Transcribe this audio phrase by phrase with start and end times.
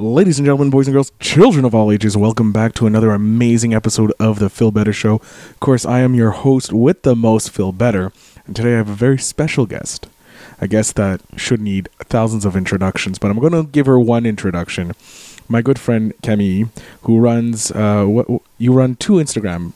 [0.00, 3.74] Ladies and gentlemen, boys and girls, children of all ages, welcome back to another amazing
[3.74, 5.16] episode of the Phil Better Show.
[5.16, 8.10] Of course, I am your host with the most, Phil Better,
[8.46, 10.08] and today I have a very special guest.
[10.58, 14.24] A guest that should need thousands of introductions, but I'm going to give her one
[14.24, 14.92] introduction.
[15.48, 16.70] My good friend Camille,
[17.02, 18.26] who runs, uh, what
[18.56, 19.74] you run two Instagram.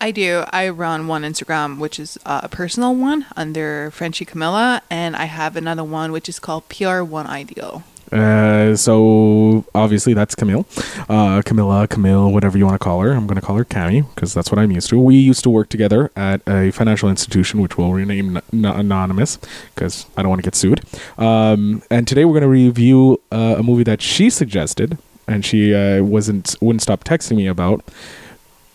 [0.00, 0.44] I do.
[0.48, 5.26] I run one Instagram, which is uh, a personal one under Frenchy Camilla, and I
[5.26, 7.84] have another one which is called PR1 Ideal.
[8.12, 10.66] Uh, so obviously that's Camille,
[11.08, 13.12] uh, Camilla, Camille, whatever you want to call her.
[13.12, 14.98] I'm going to call her Cammy because that's what I'm used to.
[14.98, 19.38] We used to work together at a financial institution, which we'll rename n- anonymous
[19.74, 20.82] because I don't want to get sued.
[21.18, 25.74] Um, and today we're going to review uh, a movie that she suggested, and she
[25.74, 27.84] uh, wasn't wouldn't stop texting me about.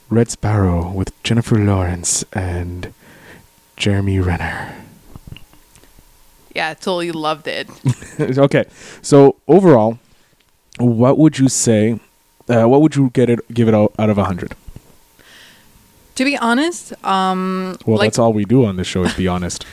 [0.09, 2.93] Red Sparrow with Jennifer Lawrence and
[3.77, 4.80] Jeremy Renner.
[6.55, 7.69] Yeah, totally loved it.
[8.19, 8.65] okay,
[9.01, 9.99] so overall,
[10.79, 11.99] what would you say?
[12.49, 13.39] Uh, what would you get it?
[13.53, 14.55] Give it out, out of a hundred?
[16.15, 19.03] to be honest, um, Well, like that's all we do on this show.
[19.03, 19.65] Is be honest.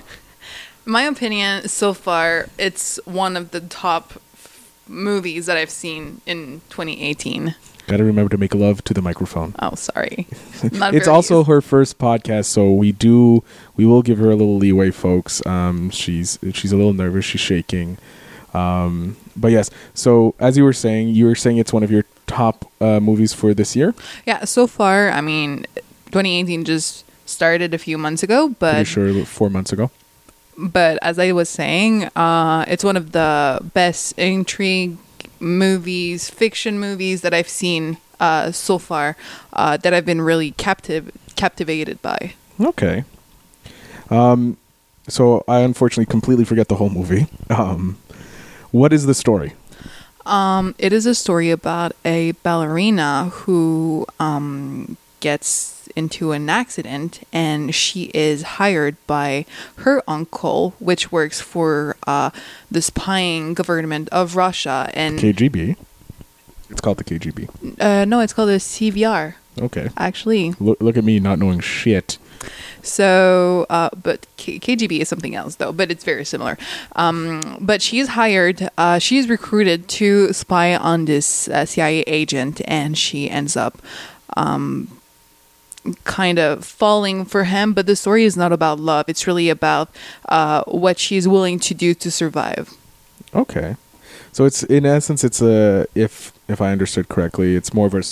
[0.86, 6.60] my opinion so far, it's one of the top f- movies that I've seen in
[6.70, 7.54] 2018.
[7.88, 9.54] Got to remember to make love to the microphone.
[9.60, 10.26] Oh, sorry.
[10.92, 13.42] It's also her first podcast, so we do
[13.76, 15.44] we will give her a little leeway, folks.
[15.46, 17.24] Um, she's she's a little nervous.
[17.24, 17.96] She's shaking.
[18.54, 19.70] Um, but yes.
[19.94, 23.32] So as you were saying, you were saying it's one of your top uh, movies
[23.32, 23.94] for this year.
[24.26, 24.44] yeah.
[24.44, 25.64] So far, I mean,
[26.12, 29.90] 2018 just started a few months ago, but Pretty sure four months ago.
[30.56, 34.96] but as I was saying, uh, it's one of the best intrigue
[35.40, 39.16] movies, fiction movies that I've seen uh, so far
[39.52, 42.34] uh, that I've been really captive captivated by.
[42.60, 43.04] Okay.
[44.10, 44.56] Um,
[45.08, 47.26] so I unfortunately completely forget the whole movie.
[47.50, 47.96] Um,
[48.70, 49.54] what is the story?
[50.26, 57.74] Um, it is a story about a ballerina who um, gets into an accident and
[57.74, 59.44] she is hired by
[59.76, 62.30] her uncle, which works for uh,
[62.70, 64.90] the spying government of Russia.
[64.94, 65.76] And KGB.
[66.70, 67.80] It's called the KGB.
[67.80, 69.88] uh, no, it's called the CVR, Okay.
[69.96, 70.54] actually.
[70.60, 72.18] Look, look at me not knowing shit.
[72.82, 76.56] So, uh, but K- KGB is something else, though, but it's very similar.
[76.94, 82.96] Um, but she's hired, uh, she's recruited to spy on this uh, CIA agent, and
[82.96, 83.78] she ends up
[84.36, 84.88] um,
[86.04, 87.72] kind of falling for him.
[87.72, 89.88] But the story is not about love, it's really about
[90.28, 92.74] uh, what she's willing to do to survive.
[93.34, 93.76] Okay.
[94.32, 98.02] So it's in essence, it's a if if I understood correctly, it's more of a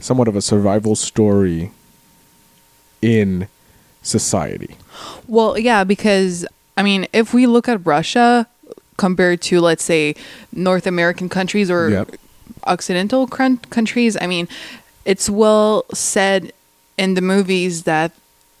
[0.00, 1.70] somewhat of a survival story
[3.02, 3.48] in
[4.02, 4.76] society.
[5.26, 6.46] Well, yeah, because
[6.76, 8.46] I mean, if we look at Russia
[8.96, 10.14] compared to, let's say,
[10.52, 12.10] North American countries or Yep.
[12.64, 14.48] Occidental cran- countries, I mean,
[15.04, 16.52] it's well said
[16.98, 18.12] in the movies that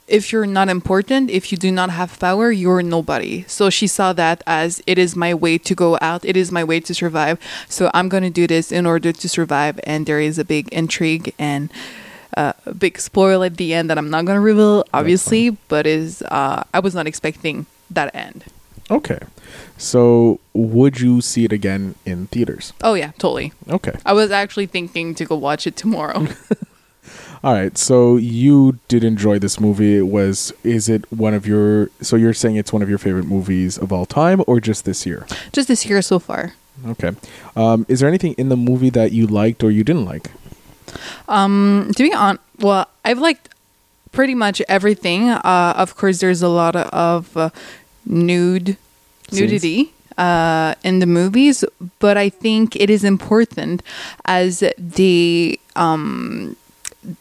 [0.06, 3.44] if you're not important, if you do not have power, you're nobody.
[3.46, 6.64] So she saw that as it is my way to go out, it is my
[6.64, 7.38] way to survive.
[7.68, 9.78] So I'm going to do this in order to survive.
[9.84, 11.70] And there is a big intrigue and
[12.36, 15.86] uh, a big spoil at the end that I'm not going to reveal, obviously, but
[15.86, 18.44] is uh, I was not expecting that end.
[18.90, 19.18] Okay.
[19.76, 22.72] So would you see it again in theaters?
[22.82, 23.52] Oh yeah, totally.
[23.68, 23.92] Okay.
[24.06, 26.26] I was actually thinking to go watch it tomorrow.
[27.44, 27.76] All right.
[27.78, 29.96] So you did enjoy this movie.
[29.96, 33.26] It was is it one of your so you're saying it's one of your favorite
[33.26, 35.26] movies of all time or just this year?
[35.52, 36.54] Just this year so far.
[36.86, 37.12] Okay.
[37.56, 40.30] Um, is there anything in the movie that you liked or you didn't like?
[41.28, 43.50] Um, to be on, well, I've liked
[44.12, 45.28] pretty much everything.
[45.28, 47.50] Uh, of course, there's a lot of uh,
[48.06, 48.76] nude
[49.30, 51.64] nudity uh, in the movies,
[51.98, 53.82] but I think it is important
[54.24, 56.56] as the um,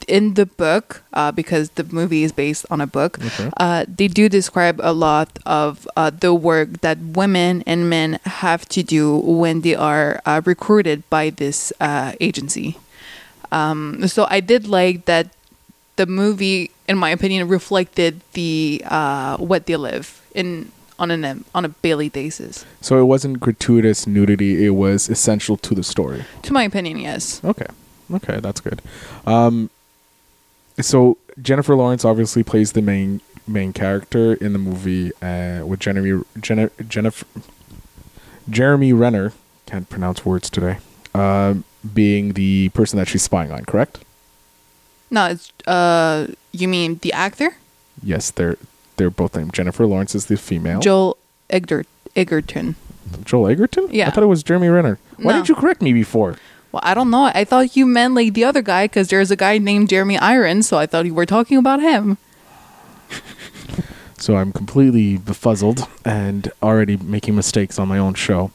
[0.07, 3.19] in the book uh, because the movie is based on a book.
[3.23, 3.51] Okay.
[3.57, 8.67] Uh, they do describe a lot of uh, the work that women and men have
[8.69, 12.77] to do when they are uh, recruited by this uh, agency.
[13.51, 15.29] Um, so I did like that
[15.95, 21.65] the movie, in my opinion, reflected the uh, what they live in on an on
[21.65, 22.65] a daily basis.
[22.81, 26.25] So it wasn't gratuitous nudity, it was essential to the story.
[26.43, 27.41] To my opinion, yes.
[27.43, 27.67] Okay.
[28.13, 28.81] Okay, that's good.
[29.25, 29.69] Um,
[30.79, 36.23] so Jennifer Lawrence obviously plays the main main character in the movie uh, with Jeremy
[36.39, 37.25] Jenna, Jennifer
[38.49, 39.33] Jeremy Renner
[39.65, 40.77] can't pronounce words today.
[41.13, 41.63] Um,
[41.93, 43.99] being the person that she's spying on, correct?
[45.09, 47.55] No, it's uh, you mean the actor
[48.03, 48.57] Yes, they're
[48.97, 50.79] they're both named Jennifer Lawrence is the female.
[50.79, 51.17] Joel
[51.49, 52.75] Egert Edgerton.
[53.23, 53.87] Joel Edgerton?
[53.91, 54.07] Yeah.
[54.07, 54.99] I thought it was Jeremy Renner.
[55.17, 55.37] Why No.
[55.37, 56.35] didn't you correct me before?
[56.71, 57.31] Well, I don't know.
[57.33, 60.67] I thought you meant like the other guy because there's a guy named Jeremy Irons,
[60.67, 62.17] so I thought you were talking about him.
[64.19, 68.51] So I'm completely befuzzled and already making mistakes on my own show,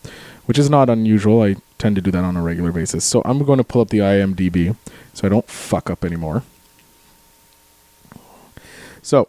[0.47, 1.41] which is not unusual.
[1.41, 3.05] I tend to do that on a regular basis.
[3.05, 4.77] So I'm going to pull up the IMDb
[5.15, 6.43] so I don't fuck up anymore.
[9.03, 9.29] So,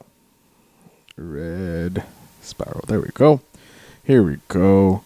[1.15, 2.03] Red
[2.41, 2.81] Sparrow.
[2.87, 3.41] There we go.
[4.03, 5.03] Here we go.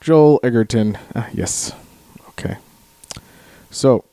[0.00, 0.98] Joel Edgerton.
[1.14, 1.72] Ah, yes.
[2.30, 2.58] Okay.
[3.74, 4.04] So,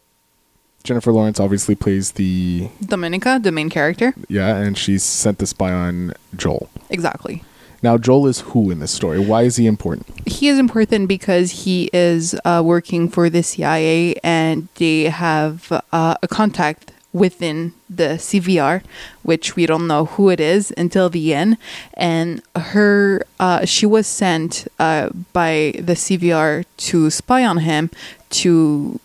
[0.84, 4.13] Jennifer Lawrence obviously plays the Dominika, the main character.
[4.28, 6.69] yeah, and she's sent to spy on Joel.
[6.90, 7.44] Exactly.
[7.84, 9.19] Now, Joel is who in this story?
[9.19, 10.08] Why is he important?
[10.28, 16.16] He is important because he is uh, working for the CIA and they have uh,
[16.22, 18.84] a contact within the CVR,
[19.24, 21.58] which we don't know who it is until the end.
[21.96, 27.90] And her, uh, she was sent uh, by the CVR to spy on him,
[28.30, 29.00] to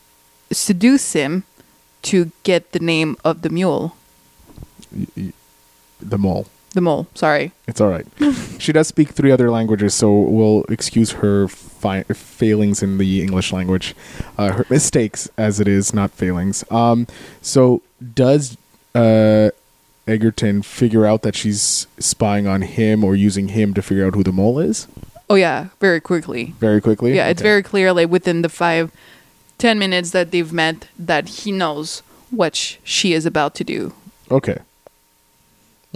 [0.53, 1.45] seduce him,
[2.03, 3.97] to get the name of the mule,
[6.01, 6.47] The mole.
[6.75, 7.07] the mole.
[7.15, 7.53] Sorry.
[7.67, 8.07] It's all right.
[8.59, 13.53] she does speak three other languages, so we'll excuse her fi- failings in the English
[13.53, 13.95] language,
[14.39, 16.65] uh, her mistakes as it is, not failings.
[16.71, 17.07] Um,
[17.43, 17.83] so
[18.15, 18.57] does
[18.95, 19.51] uh,
[20.07, 24.23] Edgerton figure out that she's spying on him or using him to figure out who
[24.23, 24.87] the mole is?
[25.29, 26.55] Oh yeah, very quickly.
[26.61, 27.17] Very quickly.
[27.17, 27.49] Yeah, it's Okay.
[27.49, 28.93] very clear, like within the five,
[29.59, 33.93] ten minutes that they've met, that he knows what sh- she is about to do.
[34.31, 34.59] Okay.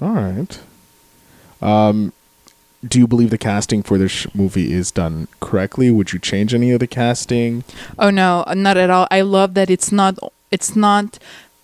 [0.01, 0.61] All right.
[1.61, 2.13] Um,
[2.87, 5.91] do you believe the casting for this sh- movie is done correctly?
[5.91, 7.65] Would you change any of the casting?
[7.99, 9.07] Oh no, not at all.
[9.11, 10.19] I love that it's not.
[10.51, 11.19] It's not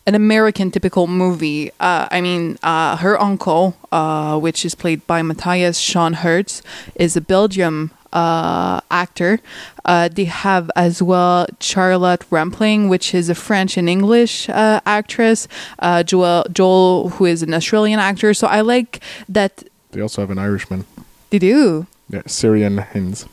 [0.06, 1.70] an American typical movie.
[1.81, 6.62] Uh, I mean, uh, her uncle, uh, which is played by Matthias Schoenaerts,
[6.94, 9.38] is a Belgium uh, actor.
[9.84, 15.46] Uh, they have as well Charlotte Rampling, which is a French and English uh, actress.
[15.78, 18.32] Uh, Joel, Joel, who is an Australian actor.
[18.34, 19.52] So I like that
[19.92, 20.84] They also have an Irishman.
[21.30, 21.86] they do.
[22.08, 23.26] Yeah, Ciarán Hinds.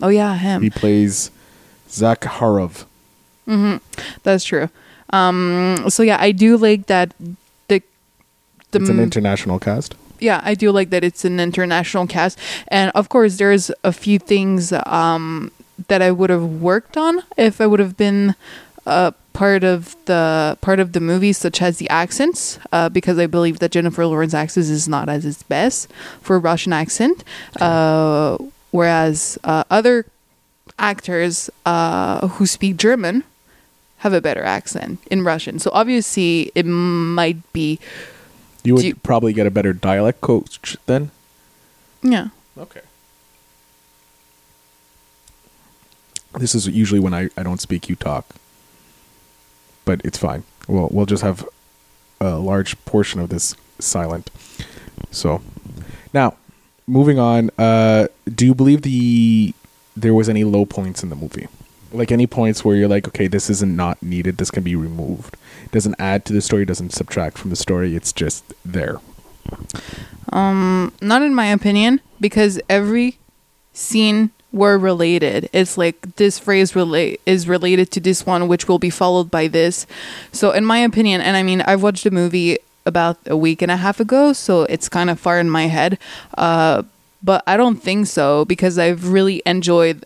[0.00, 0.62] Oh yeah, him.
[0.62, 1.30] He plays
[1.90, 2.84] Zakharov.
[4.22, 4.68] That's true.
[5.10, 7.12] Um, so yeah, I do like that.
[7.68, 7.82] The
[8.70, 9.94] the It's an international cast.
[10.20, 12.38] Yeah, I do like that it's an international cast,
[12.68, 15.50] and of course, there's a few things um,
[15.88, 18.34] that I would have worked on if I would have been
[18.86, 23.26] uh, part of the part of the movie, such as the accents, uh, because I
[23.26, 25.88] believe that Jennifer Lawrence accent is not as its best
[26.20, 27.22] for a Russian accent,
[27.60, 28.36] uh,
[28.72, 30.06] whereas uh, other
[30.78, 33.24] actors uh, who speak German
[33.98, 35.58] have a better accent in Russian.
[35.58, 37.78] So obviously, it might be
[38.68, 41.10] You would you- probably get a better dialect coach then.
[42.02, 42.28] yeah.
[42.56, 42.80] Okay.
[46.38, 48.34] This is usually when I, I don't speak, you talk.
[49.84, 50.44] But it's fine.
[50.68, 51.46] We'll we'll just have
[52.20, 54.30] a large portion of this silent.
[55.10, 55.40] So
[56.12, 56.36] now,
[56.86, 57.50] moving on.
[57.56, 59.54] Uh, do you believe the
[59.96, 61.48] there was any low points in the movie?
[61.92, 64.36] Like any points where you're like, okay, this isn't not needed.
[64.36, 65.36] This can be removed.
[65.64, 66.64] It Doesn't add to the story.
[66.64, 67.96] Doesn't subtract from the story.
[67.96, 69.00] It's just there.
[70.32, 73.18] Um, Not in my opinion, because every
[73.72, 75.48] scene were related.
[75.52, 79.48] It's like this phrase relate is related to this one, which will be followed by
[79.48, 79.86] this.
[80.32, 83.70] So, in my opinion, and I mean, I've watched the movie about a week and
[83.70, 85.98] a half ago, so it's kind of far in my head.
[86.36, 86.82] Uh,
[87.22, 90.04] but I don't think so because I've really enjoyed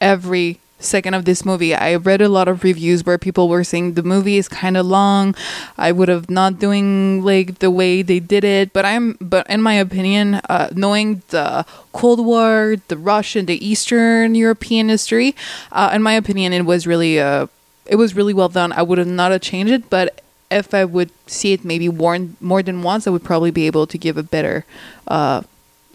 [0.00, 1.74] every second of this movie.
[1.74, 4.86] I read a lot of reviews where people were saying the movie is kind of
[4.86, 5.34] long.
[5.76, 9.62] I would have not doing like the way they did it, but I'm but in
[9.62, 15.34] my opinion, uh, knowing the Cold War, the Russian, the Eastern European history,
[15.72, 17.46] uh, in my opinion, it was really uh,
[17.86, 18.72] it was really well done.
[18.72, 22.18] I would have not have changed it, but if I would see it maybe more
[22.40, 24.64] more than once, I would probably be able to give a better
[25.06, 25.42] uh,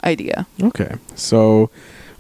[0.03, 0.45] idea.
[0.61, 1.69] Okay, so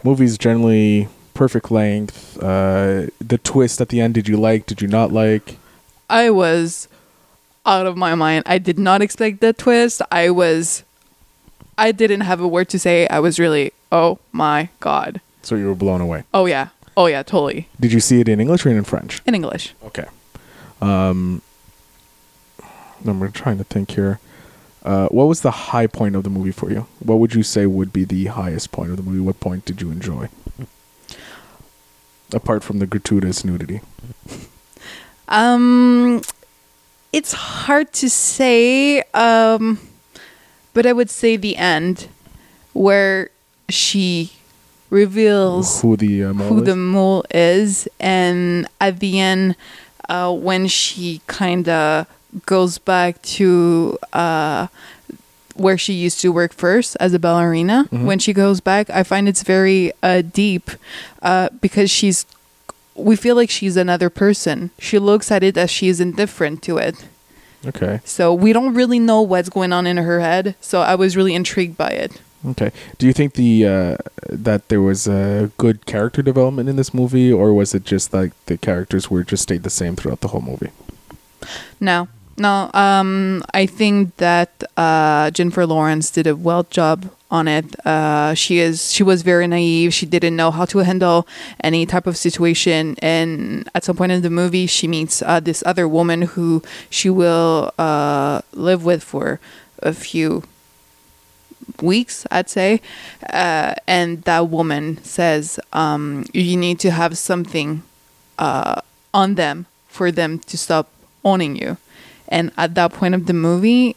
[0.03, 2.37] movies generally perfect length.
[2.41, 4.65] Uh, the twist at the end, did you like?
[4.65, 5.57] Did you not like?
[6.09, 6.87] I was
[7.65, 8.43] out of my mind.
[8.45, 10.01] I did not expect that twist.
[10.11, 10.83] I was
[11.77, 13.07] I didn't have a word to say.
[13.07, 15.21] I was really, oh my god.
[15.41, 16.23] So you were blown away.
[16.33, 16.69] Oh yeah.
[16.95, 17.67] Oh yeah, totally.
[17.79, 19.21] Did you see it in English or in French?
[19.25, 19.73] In English.
[19.83, 20.05] Okay.
[20.81, 21.41] Um,
[23.05, 24.19] I'm trying to think here.
[24.83, 26.85] Uh, what was the high point of the movie for you?
[26.99, 29.21] What would you say would be the highest point of the movie?
[29.21, 30.29] What point did you enjoy?
[32.33, 33.81] Apart from the gratuitous nudity.
[35.27, 36.21] Um
[37.11, 39.79] it's hard to say um
[40.73, 42.07] but I would say the end
[42.73, 43.29] where
[43.69, 44.31] she
[44.89, 46.65] reveals Who the uh, mole who is?
[46.65, 49.55] the mole is, and at the end,
[50.09, 52.07] uh, when she kind of
[52.45, 54.67] goes back to uh,
[55.55, 58.05] where she used to work first as a ballerina, Mhm.
[58.05, 60.71] when she goes back, I find it's very uh, deep
[61.21, 62.25] uh, because she's.
[62.95, 64.69] We feel like she's another person.
[64.79, 66.95] She looks at it as she is indifferent to it.
[67.65, 68.01] Okay.
[68.05, 70.53] So we don't really know what's going on in her head.
[70.61, 72.11] So I was really intrigued by it.
[72.45, 72.71] Okay.
[72.99, 73.97] Do you think the uh,
[74.29, 78.33] that there was a good character development in this movie, or was it just like
[78.45, 80.69] the characters were just stayed the same throughout the whole movie?
[81.79, 82.07] No,
[82.37, 82.69] no.
[82.73, 87.75] Um, I think that uh, Jennifer Lawrence did a well job on it.
[87.85, 89.93] Uh, she is she was very naive.
[89.93, 91.27] She didn't know how to handle
[91.63, 92.95] any type of situation.
[93.01, 97.09] And at some point in the movie, she meets uh, this other woman who she
[97.09, 99.39] will uh, live with for
[99.81, 100.43] a few
[101.81, 102.81] weeks, I'd say.
[103.31, 107.83] Uh, and that woman says, um, "You need to have something
[108.37, 108.81] uh,
[109.13, 110.89] on them for them to stop
[111.23, 111.77] owning you."
[112.27, 113.95] And at that point of the movie,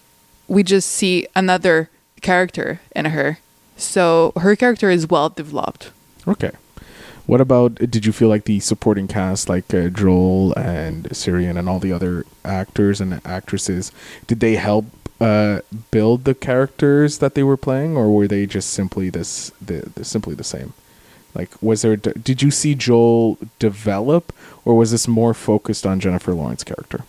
[0.48, 1.90] we just see another
[2.20, 3.38] character in her.
[3.76, 5.90] So her character is well developed.
[6.26, 6.52] Okay.
[7.26, 7.74] What about?
[7.74, 11.92] Did you feel like the supporting cast, like uh, Joel and Ciarán and all the
[11.92, 13.90] other actors and actresses,
[14.28, 14.86] did they help
[15.20, 19.90] uh, build the characters that they were playing, or were they just simply this, the,
[19.94, 20.72] the simply the same?
[21.34, 21.96] Like, was there?
[21.96, 24.32] Did you see Joel develop,
[24.64, 27.04] or was this more focused on Jennifer Lawrence character?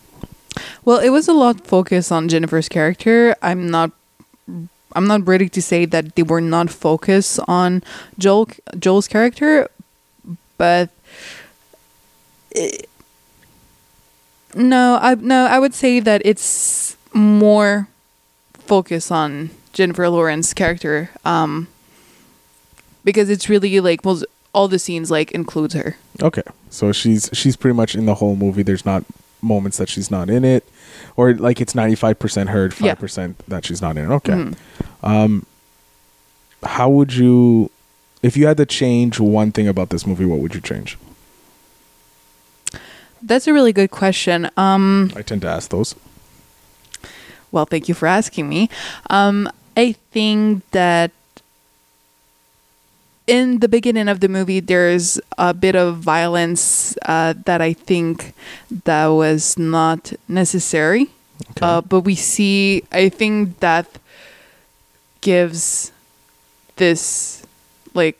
[0.85, 3.35] Well, it was a lot focused on Jennifer's character.
[3.41, 3.91] I'm not
[4.95, 7.83] I'm not ready to say that they were not focused on
[8.17, 8.49] Joel
[8.79, 9.67] Joel's character,
[10.57, 10.89] but
[12.51, 12.89] it-
[14.55, 17.87] no, I no, I would say that it's more
[18.53, 21.67] focused on Jennifer Lawrence's character um
[23.03, 24.21] because it's really like well
[24.53, 25.97] all the scenes like includes her.
[26.21, 28.63] Okay, so she's she's pretty much in the whole movie.
[28.63, 29.03] There's not
[29.41, 30.63] moments that she's not in it,
[31.15, 32.69] or like it's ninety five percent Yeah.
[32.71, 34.15] five percent that she's not in it.
[34.15, 34.55] Okay, Mhm.
[35.03, 35.45] um,
[36.63, 37.69] how would you,
[38.23, 40.97] if you had to change one thing about this movie, what would you change?
[43.21, 44.49] That's a really good question.
[44.57, 45.95] Um I tend to ask those.
[47.51, 48.69] Well, thank you for asking me.
[49.09, 51.11] Um, I think that
[53.27, 58.33] in the beginning of the movie, there's a bit of violence uh, that I think
[58.85, 61.11] that was not necessary.
[61.51, 61.61] Okay.
[61.61, 63.87] Uh, but we see, I think that
[65.21, 65.91] gives
[66.77, 67.45] this,
[67.93, 68.17] like,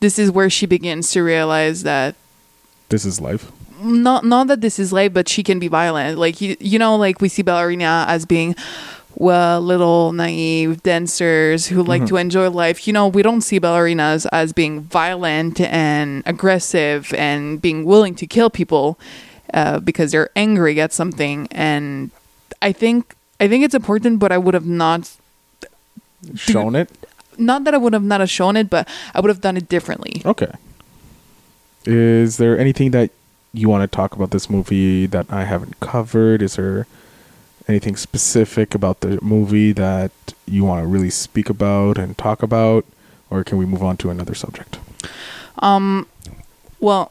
[0.00, 2.14] this is where she begins to realize that
[2.88, 3.50] this is life.
[3.82, 6.18] not not that this is life but she can be violent.
[6.18, 8.54] Like you, you know, like we see ballerina as being
[9.18, 12.08] well, little naive dancers who like Mhm.
[12.08, 12.86] to enjoy life.
[12.86, 18.26] You know, we don't see ballerinas as being violent and aggressive and being willing to
[18.26, 18.98] kill people
[19.54, 21.48] uh, because they're angry at something.
[21.50, 22.10] And
[22.60, 25.10] I think I think it's important, but I would have not
[26.34, 26.88] Shown it.
[27.38, 29.68] not that I would have not have shown it, but I would have done it
[29.68, 30.22] differently.
[30.24, 30.50] Okay.
[31.84, 33.10] Is there anything that
[33.52, 36.42] you want to talk about this movie that I haven't covered?
[36.42, 36.86] Is there
[37.68, 40.12] anything specific about the movie that
[40.46, 42.84] you want to really speak about and talk about?
[43.30, 44.78] Or can we move on to another subject?
[45.58, 46.06] Um,
[46.78, 47.10] well,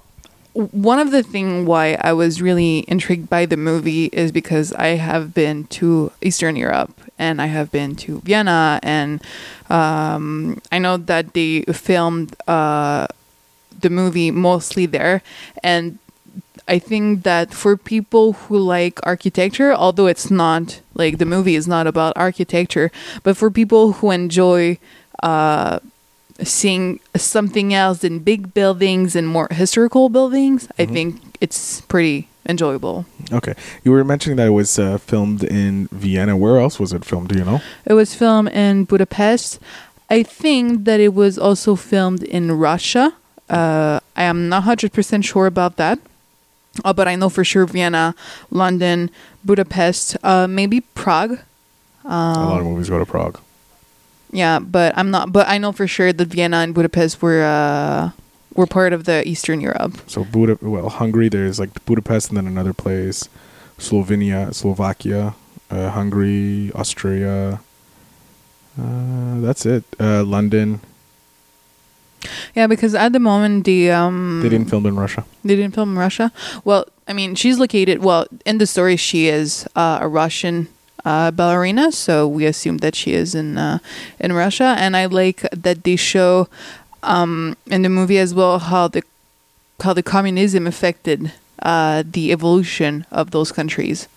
[0.54, 4.96] one of the thing why I was really intrigued by the movie is because I
[4.96, 9.22] have been to Eastern Europe and I have been to Vienna and
[9.70, 13.08] um, I know that they filmed uh,
[13.82, 15.22] the movie mostly there
[15.62, 16.00] and
[16.68, 21.68] I think that for people who like architecture, although it's not like the movie is
[21.68, 22.92] not about architecture,
[23.24, 24.78] but for people who enjoy
[25.24, 25.80] uh,
[26.44, 30.94] seeing something else than big buildings and more historical buildings, I Mhm.
[30.94, 33.06] think it's pretty enjoyable.
[33.32, 33.54] Okay.
[33.84, 36.36] You were mentioning that it was uh, filmed in Vienna.
[36.38, 37.30] Where else was it filmed?
[37.30, 37.62] Do you know?
[37.86, 39.60] It was filmed in Budapest.
[40.10, 43.14] I think that it was also filmed in Russia.
[43.50, 46.00] Uh, I am not 100% sure about that.
[46.84, 48.16] Uh, but I know for sure Vienna,
[48.52, 49.10] London,
[49.46, 51.40] Budapest, uh, maybe Prague.
[52.04, 53.40] a lot of Um, movies go to Prague.
[54.32, 55.32] yeah, but I'm not.
[55.32, 58.12] But I know for sure that Vienna and Budapest were uh,
[58.56, 59.96] were part of the Eastern Europe.
[60.08, 61.30] So Buda, well, Hungary.
[61.30, 63.30] There's like Budapest, and then another place,
[63.80, 65.34] Slovenia, Slovakia,
[65.72, 67.60] uh, Hungary, Austria.
[68.78, 69.84] Uh, that's it.
[70.00, 70.82] Uh, London.
[72.56, 75.24] Yeah, because at the moment the um They didn't film in Russia.
[75.44, 76.32] They didn't film in Russia.
[76.64, 78.00] Well, I mean, she's located.
[78.04, 80.68] Well, in the story, she is uh, a Russian
[81.06, 83.78] uh, ballerina, so we assume that she is in uh,
[84.20, 84.76] in Russia.
[84.78, 86.48] And I like that they show
[87.04, 89.04] um, in the movie as well how the
[89.84, 94.08] how the communism affected uh, the evolution of those countries,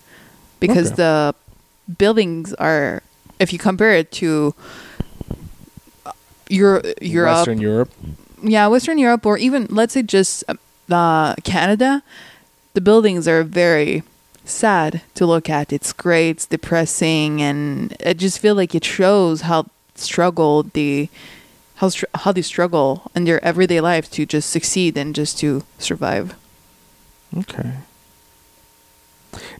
[0.61, 1.03] because Okay.
[1.03, 1.35] the
[1.99, 3.03] buildings are,
[3.41, 4.55] if you compare it to
[6.50, 7.90] Euro- Europe, Western Europe.
[8.43, 10.45] yeah, Western Europe, or even let's say just
[10.90, 12.02] uh, Canada,
[12.75, 14.02] the buildings are very
[14.45, 15.73] sad to look at.
[15.73, 21.09] It's gray, it's depressing, and I just feel like it shows how struggle the
[21.76, 25.64] how str- how they struggle in their everyday life to just succeed and just to
[25.78, 26.35] survive.
[27.37, 27.73] Okay.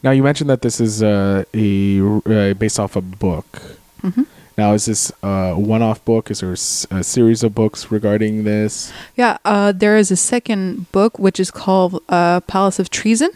[0.01, 3.61] Now you mentioned that this is uh, a uh, based off a book.
[4.01, 4.23] hmm
[4.59, 6.29] Now is this a one-off book?
[6.29, 8.91] Is there a series of books regarding this?
[9.15, 13.31] Yeah, uh, there is a second book which is called uh, Palace of Treason.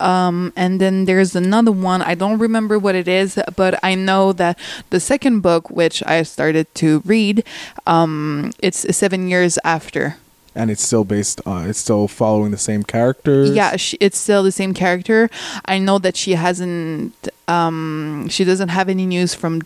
[0.00, 2.00] Um, and then there's another one.
[2.00, 6.22] I don't remember what it is, but I know that the second book, which I
[6.22, 7.44] started to read,
[7.86, 10.16] um, it's seven years after.
[10.54, 11.68] And it's still based on.
[11.68, 13.50] It's still following the same characters.
[13.50, 15.28] Yeah, she, it's still the same character.
[15.66, 19.60] I know that she hasn't, um, she doesn't have any news from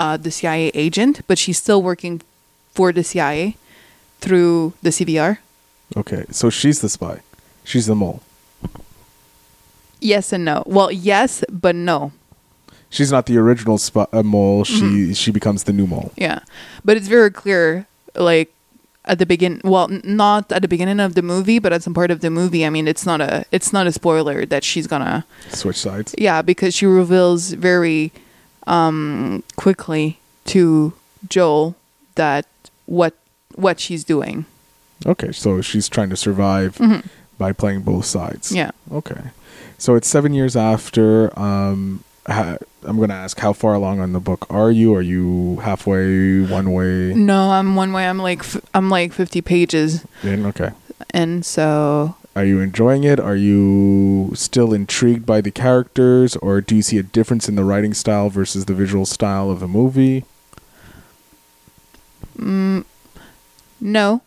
[0.00, 2.20] uh, the CIA agent, but she's still working
[2.74, 3.56] for the CIA
[4.20, 5.38] through the CVR.
[5.96, 7.20] Okay, so she's the spy.
[7.64, 8.22] She's the mole.
[10.00, 10.62] Yes and no.
[10.66, 12.12] Well, yes, but no.
[12.90, 14.64] She's not the original spy, uh, mole.
[14.64, 15.12] She Mm-hmm.
[15.12, 16.12] she becomes the new mole.
[16.16, 16.40] Yeah,
[16.84, 18.52] but it's very clear, like
[19.04, 19.60] at the begin.
[19.64, 22.30] Well, n- not at the beginning of the movie, but at some part of the
[22.30, 22.64] movie.
[22.64, 25.24] I mean, it's not a it's not a spoiler that she's gonna.
[25.50, 26.14] Switch sides.
[26.18, 28.12] Yeah, because she reveals very
[28.66, 30.92] um quickly to
[31.28, 31.74] Joel
[32.16, 32.46] that
[32.86, 33.14] what
[33.54, 34.44] what she's doing.
[35.04, 37.04] Okay, so she's trying to survive Mhm.
[37.38, 38.52] by playing both sides.
[38.52, 38.70] Yeah.
[38.92, 39.20] Okay.
[39.78, 41.38] So it's seven years after.
[41.38, 44.94] Um, ha- I'm going to ask, how far along on the book are you?
[44.94, 48.06] Are you halfway, one way No, I'm one way.
[48.08, 50.46] I'm like f- I'm like 50 pages, in?
[50.46, 50.70] Okay.
[51.10, 53.18] and so Are you enjoying it?
[53.18, 57.64] Are you still intrigued by the characters, or do you see a difference in the
[57.64, 60.26] writing style versus the visual style of the movie?
[62.36, 62.84] Mm,
[63.80, 64.20] no,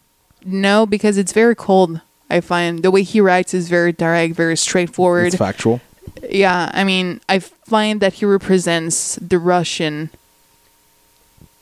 [0.43, 2.01] no, because it's very cold.
[2.31, 5.27] I find the way he writes is very direct, very straightforward.
[5.27, 5.79] It's factual.
[6.27, 10.09] yeah, I mean, I find that he represents the Russian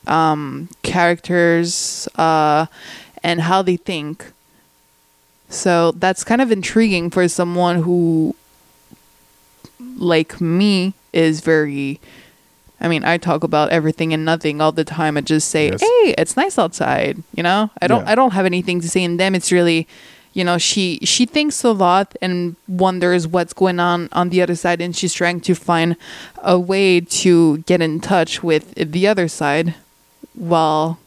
[0.06, 2.64] um, characters uh,
[3.22, 4.32] and how they think.
[5.48, 8.34] So that's kind of intriguing for someone who,
[9.96, 12.00] like me, is very.
[12.80, 15.16] I mean, I talk about everything and nothing all the time.
[15.16, 15.80] I just say, Yes.
[15.80, 18.04] "Hey, it's nice outside." You know, I don't.
[18.04, 18.12] Yeah.
[18.12, 19.34] I don't have anything to say in them.
[19.34, 19.88] It's really,
[20.32, 24.54] you know, she she thinks a lot and wonders what's going on on the other
[24.54, 25.96] side, and she's trying to find
[26.42, 29.74] a way to get in touch with the other side,
[30.34, 30.98] while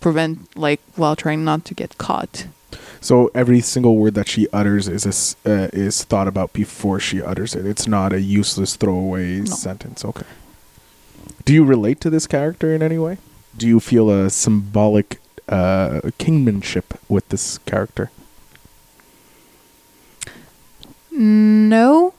[0.00, 2.46] prevent like while trying not to get caught.
[3.06, 7.22] So every single word that she utters is a uh, is thought about before she
[7.22, 7.64] utters it.
[7.64, 9.44] It's not a useless throwaway No.
[9.44, 10.04] sentence.
[10.04, 10.26] Okay.
[11.44, 13.18] Do you relate to this character in any way?
[13.56, 18.10] Do you feel a symbolic uh, kingmanship with this character?
[21.12, 22.12] No,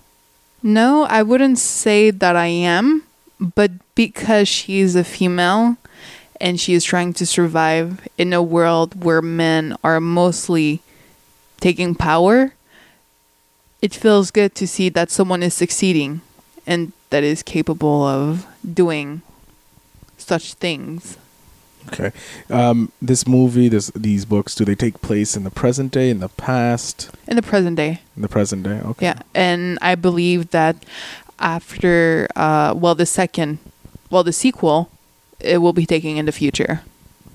[0.64, 3.04] no, I wouldn't say that I am,
[3.42, 5.76] but because she's a female
[6.40, 10.82] and she is trying to survive in a world where men are mostly
[11.60, 12.54] taking power,
[13.82, 16.22] it feels good to see that someone is succeeding
[16.66, 19.22] and that is capable of doing
[20.18, 21.18] such things.
[21.88, 22.12] Okay.
[22.50, 26.20] Um, this movie, this these books, do they take place in the present day, in
[26.20, 28.02] the past, In the present day.
[28.16, 28.82] in the present day?
[28.84, 29.06] Okay.
[29.06, 30.76] Yeah, and I believe that
[31.40, 33.60] after, uh, well, the second,
[34.10, 34.90] well, the sequel,
[35.40, 36.82] it will be taking in the future.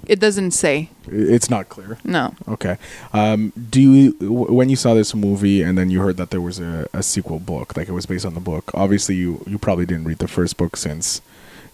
[0.07, 0.89] It doesn't say.
[1.07, 1.97] It's not clear.
[2.03, 2.35] No.
[2.49, 2.77] Okay.
[3.13, 6.41] Um, do you w- when you saw this movie and then you heard that there
[6.41, 8.73] was a, a sequel book, like it was based on the book?
[8.75, 11.21] Obviously, you you probably didn't read the first book since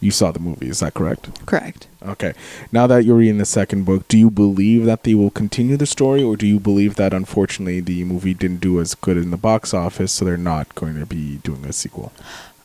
[0.01, 0.69] you saw the movie.
[0.69, 1.45] Is that correct?
[1.47, 1.87] Correct.
[2.03, 2.35] Okay.
[2.71, 5.87] Now that you're reading the second book, do you believe that they will continue the
[5.87, 9.39] story, or do you believe that unfortunately the movie didn't do as good in the
[9.39, 12.13] box office, so they're not going to be doing a sequel?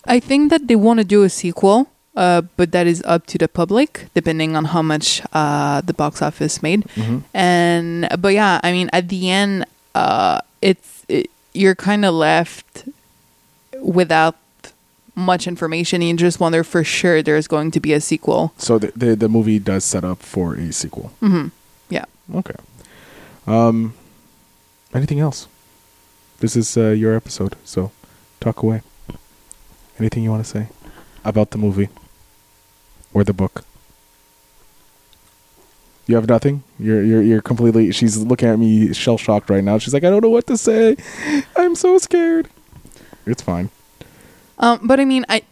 [0.05, 3.37] I think that they want to do a sequel, uh, but that is up to
[3.37, 6.81] the public, depending on how much uh, the box office made.
[6.95, 7.19] Mm-hmm.
[7.33, 12.87] And but yeah, I mean, at the end, uh, it's it, you're kind of left
[13.81, 14.35] without
[15.15, 16.01] much information.
[16.01, 18.53] You just wonder for sure there's going to be a sequel.
[18.57, 21.11] So the, the the movie does set up for a sequel.
[21.19, 21.47] hmm
[21.89, 22.05] Yeah.
[22.33, 22.55] Okay.
[23.47, 23.93] Um,
[24.93, 25.47] anything else?
[26.39, 27.91] This is uh, your episode, so
[28.39, 28.81] talk away.
[29.99, 30.67] Anything you want to say?
[31.25, 31.89] about the movie
[33.13, 33.63] or the book?
[36.05, 36.63] You have nothing.
[36.79, 37.91] You're you're you're completely.
[37.93, 39.77] She's looking at me shell shocked right now.
[39.77, 40.97] She's like, I don't know what to say.
[41.55, 42.49] I'm so scared.
[43.25, 43.69] It's fine.
[44.59, 45.43] Um, but I mean, I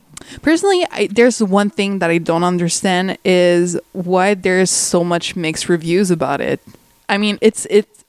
[0.41, 5.69] personally, I, there's one thing that I don't understand is why there's so much mixed
[5.69, 6.59] reviews about it.
[7.07, 8.03] I mean, it's it's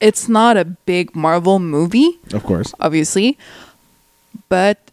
[0.00, 2.74] it's not a big Marvel movie, Of course.
[2.80, 3.38] obviously,
[4.48, 4.83] but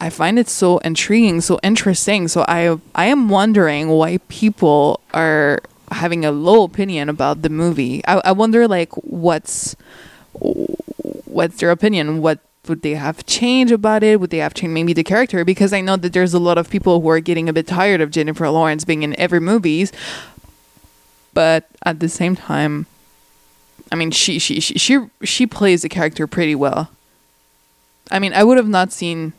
[0.00, 2.28] I find it so intriguing, so interesting.
[2.28, 8.02] So I I am wondering why people are having a low opinion about the movie.
[8.06, 9.76] I, I wonder like what's
[10.32, 12.20] what's their opinion?
[12.20, 14.20] What would they have changed about it?
[14.20, 15.44] Would they have changed maybe the character?
[15.44, 18.00] Because I know that there's a lot of people who are getting a bit tired
[18.00, 19.92] of Jennifer Lawrence being in every movies.
[21.34, 22.86] But at the same time,
[23.92, 26.90] I mean, she she she she, she plays the character pretty well.
[28.10, 29.32] I mean, I would have not seen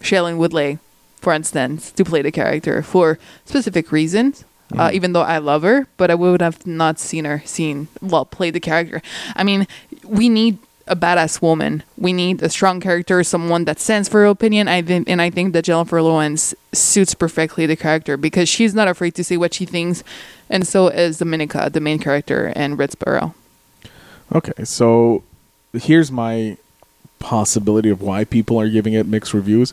[0.00, 0.78] Shailene Woodley,
[1.16, 4.44] for instance, to play the character for specific reasons.
[4.76, 8.24] Uh, even though I love her, but I would have not seen her seen well
[8.24, 9.00] play the character.
[9.36, 9.68] I mean,
[10.04, 11.82] we need a badass woman.
[11.96, 14.68] We need a strong character, someone that stands for her opinion.
[14.68, 18.88] I think, and I think that Jennifer Lawrence suits perfectly the character because she's not
[18.88, 20.04] afraid to say what she thinks,
[20.48, 23.34] and so is Dominika, the main character, and Red Sparrow.
[24.34, 25.22] Okay, so
[25.72, 26.56] here's my
[27.18, 29.72] possibility of why people are giving it mixed reviews.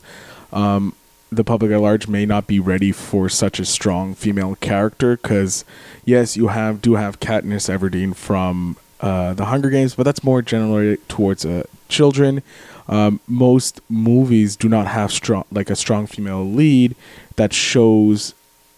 [0.52, 0.96] Um,
[1.32, 5.66] the public at large may not be ready for such a strong female character because,
[6.06, 10.42] yes, you have do have Katniss Everdeen from uh, the Hunger Games, but that's more
[10.42, 12.42] generally towards uh, children.
[12.88, 16.96] Um, most movies do not have strong like a strong female lead
[17.36, 18.34] that shows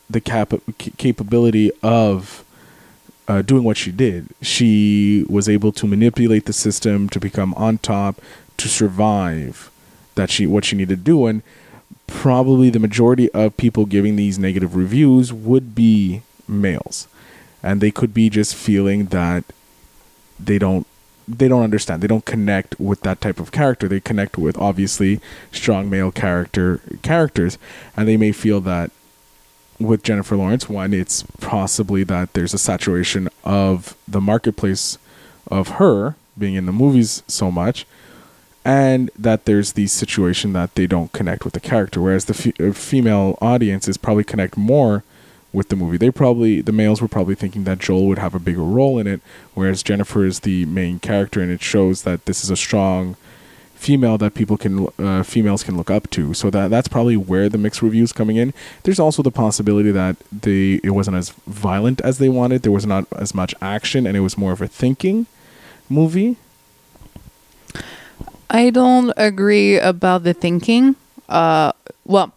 [0.09, 2.43] the cap- ca- capability of
[3.27, 4.27] uh, doing what she did.
[4.41, 8.21] She was able to manipulate the system to become on top,
[8.57, 9.71] to survive.
[10.15, 11.41] That she what she needed to do, and
[12.07, 17.09] probably the majority of people giving these negative reviews would be males,
[17.61, 19.43] and they could be just feeling that
[20.39, 20.87] they don't
[21.27, 22.01] they don't understand.
[22.01, 23.87] They don't connect with that type of character.
[23.87, 25.19] They connect with obviously
[25.51, 27.57] strong male character characters.
[27.97, 28.91] And they may feel that
[29.79, 34.97] with Jennifer Lawrence, one, it's possibly that there's a saturation of the marketplace
[35.47, 37.85] of her being in the movies so much,
[38.65, 42.01] and that there's the situation that they don't connect with the character.
[42.01, 45.03] Whereas the fe- uh, female audiences probably connect more
[45.53, 45.97] with the movie.
[45.97, 49.05] They probably, the males were probably thinking that Joel would have a bigger role in
[49.05, 49.21] it,
[49.53, 53.15] whereas Jennifer is the main character, and it shows that this is a strong
[53.75, 57.49] female that people can uh, females can look up to so that that's probably where
[57.49, 61.99] the mixed reviews coming in there's also the possibility that they it wasn't as violent
[62.01, 64.67] as they wanted there was not as much action and it was more of a
[64.67, 65.27] thinking
[65.89, 66.37] movie
[68.55, 70.95] I don't agree about the thinking.
[71.27, 71.73] Uh,
[72.05, 72.31] well,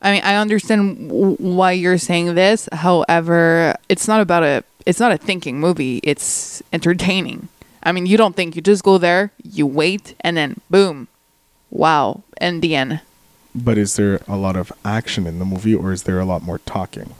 [0.00, 2.68] I mean, I understand w- why you're saying this.
[2.72, 5.98] However, it's not about a it's not a thinking movie.
[6.04, 7.48] It's entertaining.
[7.82, 8.54] I mean, you don't think.
[8.54, 11.08] You just go there, you wait, and then boom,
[11.70, 13.00] wow, and the end.
[13.54, 16.42] but is there a lot of action in the movie or is there a lot
[16.42, 17.14] more talking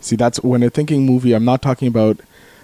[0.00, 2.16] see that's when a thinking movie i'm not talking about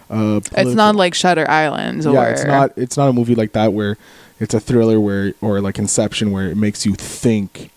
[0.09, 3.53] uh It's not like Shutter Islands or yeah, it's not it's not a movie like
[3.53, 3.99] that where
[4.41, 7.71] it's a thriller where or like Inception where it makes you think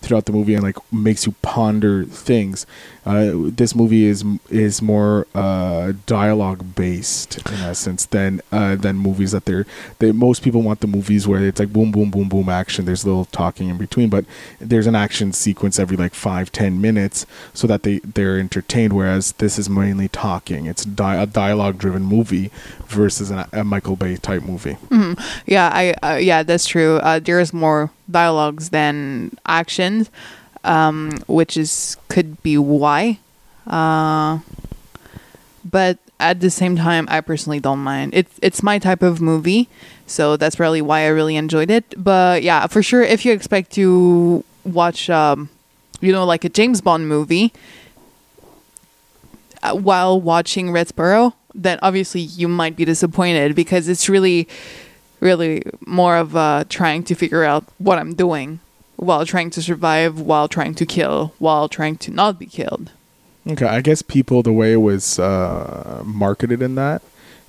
[0.00, 2.66] throughout the movie and like makes you ponder things.
[3.04, 9.32] Uh, this movie is is more uh, dialogue based in essence than uh, than movies
[9.32, 9.66] that they're
[9.98, 12.84] they most people want the movies where it's like boom boom boom boom action.
[12.84, 14.24] There's little talking in between, but
[14.60, 18.92] there's an action sequence every like five ten minutes so that they they're entertained.
[18.92, 20.66] Whereas this is mainly talking.
[20.66, 22.50] It's di- a dialogue driven movie
[22.86, 24.76] versus an, a Michael Bay type movie.
[25.46, 26.98] Yeah, I uh, yeah, that's true.
[26.98, 30.10] Uh, there's more dialogues than actions,
[30.64, 33.18] um, which is could be why.
[33.66, 34.40] Uh,
[35.64, 38.14] but at the same time, I personally don't mind.
[38.14, 39.68] It's it's my type of movie,
[40.06, 41.94] so that's probably why I really enjoyed it.
[41.96, 45.50] But yeah, for sure, if you expect to watch, um,
[46.00, 47.52] you know, like a James Bond movie,
[49.62, 54.48] uh, while watching Red Sparrow, then obviously you might be disappointed because it's really,
[55.20, 58.60] really more of uh, trying to figure out what I'm doing
[59.02, 62.92] while trying to survive, while trying to kill, while trying to not be killed.
[63.48, 67.02] Okay, I guess people the way it was uh, marketed in that,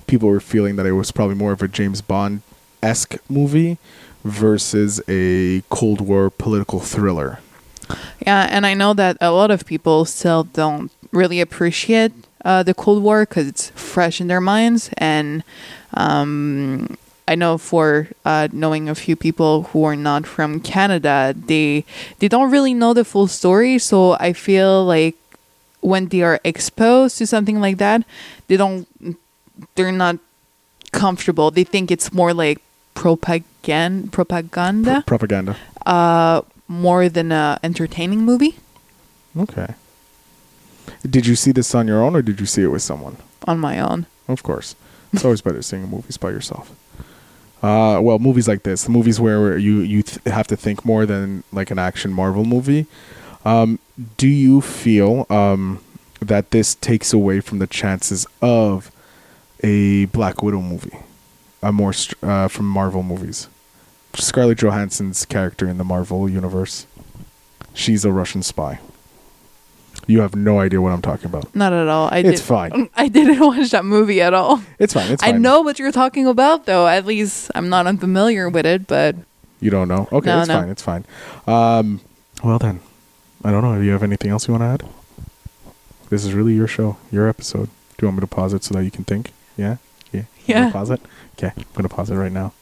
[0.08, 2.42] people were feeling that it was probably more of a James Bond
[2.82, 3.78] esque movie
[4.24, 7.38] versus a Cold War political thriller.
[8.26, 12.12] Yeah, and I know that a lot of people still don't really appreciate
[12.44, 15.44] uh, the Cold War because it's fresh in their minds, and
[15.92, 21.84] um, I know for uh, knowing a few people who are not from Canada, they
[22.18, 23.78] they don't really know the full story.
[23.78, 25.16] So I feel like
[25.80, 28.04] when they are exposed to something like that,
[28.48, 28.86] they don't
[29.74, 30.18] they're not
[30.92, 31.50] comfortable.
[31.50, 32.60] They think it's more like
[32.94, 35.56] propaganda propaganda Propaganda.
[35.84, 38.54] uh more than a entertaining movie
[39.36, 39.74] Okay.
[41.02, 43.16] Did you see this on your own or did you see it with someone?
[43.48, 44.06] on my own.
[44.28, 44.76] Of course.
[45.12, 46.70] It's always better seeing movies by yourself.
[47.64, 51.42] Uh, well, movies like this, movies where you you th- have to think more than
[51.50, 52.84] like an action Marvel movie.
[53.42, 53.78] Um,
[54.18, 55.82] do you feel um,
[56.20, 58.90] that this takes away from the chances of
[59.62, 60.98] a Black Widow movie,
[61.62, 63.48] a more uh, from Marvel movies?
[64.12, 66.86] Scarlett Johansson's character in the Marvel universe,
[67.72, 68.78] she's a Russian spy.
[70.06, 71.54] You have no idea what I'm talking about.
[71.54, 72.08] Not at all.
[72.12, 72.90] I It's did, fine.
[72.96, 74.62] I didn't watch that movie at all.
[74.78, 75.10] It's fine.
[75.10, 75.34] It's fine.
[75.34, 76.86] I know what you're talking about, though.
[76.86, 79.16] At least I'm not unfamiliar with it, but
[79.60, 80.08] You don't know?
[80.12, 80.60] Okay, No, it's no.
[80.60, 80.68] fine.
[80.68, 81.04] It's fine.
[81.46, 82.00] Um,
[82.42, 82.80] well then,
[83.42, 83.76] I don't know.
[83.78, 84.90] Do you have anything else you want to add?
[86.10, 87.66] This is really your show, your episode.
[87.96, 89.32] Do you want me to pause it so that you can think?
[89.56, 89.76] Yeah,
[90.12, 90.22] yeah.
[90.46, 90.70] Yeah.
[90.70, 91.00] Pause it.
[91.38, 92.52] Okay, I'm gonna pause it right now.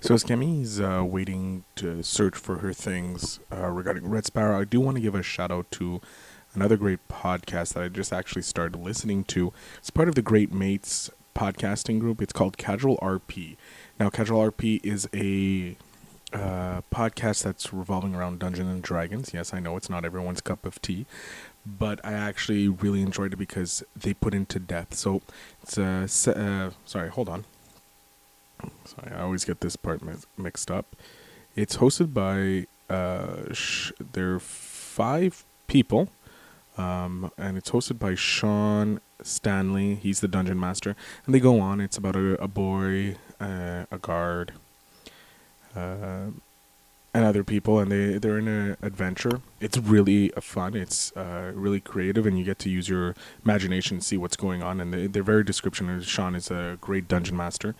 [0.00, 4.64] So as Kemi's uh, waiting to search for her things uh, regarding Red Sparrow, I
[4.64, 6.00] do want to give a shout out to
[6.54, 9.52] another great podcast that I just actually started listening to.
[9.78, 12.20] It's part of the Great Mates podcasting group.
[12.20, 13.56] It's called Casual RP.
[13.98, 15.76] Now, Casual RP is a
[16.32, 19.32] uh, podcast that's revolving around Dungeons and Dragons.
[19.34, 21.06] Yes, I know it's not everyone's cup of tea,
[21.64, 24.94] but I actually really enjoyed it because they put into depth.
[24.94, 25.22] So
[25.62, 27.44] it's uh, se- uh sorry, hold on.
[28.84, 30.96] Sorry, I always get this part mi- mixed up.
[31.54, 36.08] It's hosted by uh, sh- there are five people,
[36.78, 39.96] um, and it's hosted by Sean Stanley.
[39.96, 40.96] He's the dungeon master,
[41.26, 41.80] and they go on.
[41.80, 44.52] It's about a, a boy, uh, a guard,
[45.76, 46.26] uh,
[47.14, 49.40] and other people, and they they're in an adventure.
[49.60, 50.74] It's really uh, fun.
[50.74, 54.62] It's uh, really creative, and you get to use your imagination, to see what's going
[54.62, 54.80] on.
[54.80, 56.00] And they, they're very description.
[56.02, 57.74] Sean is a great dungeon master.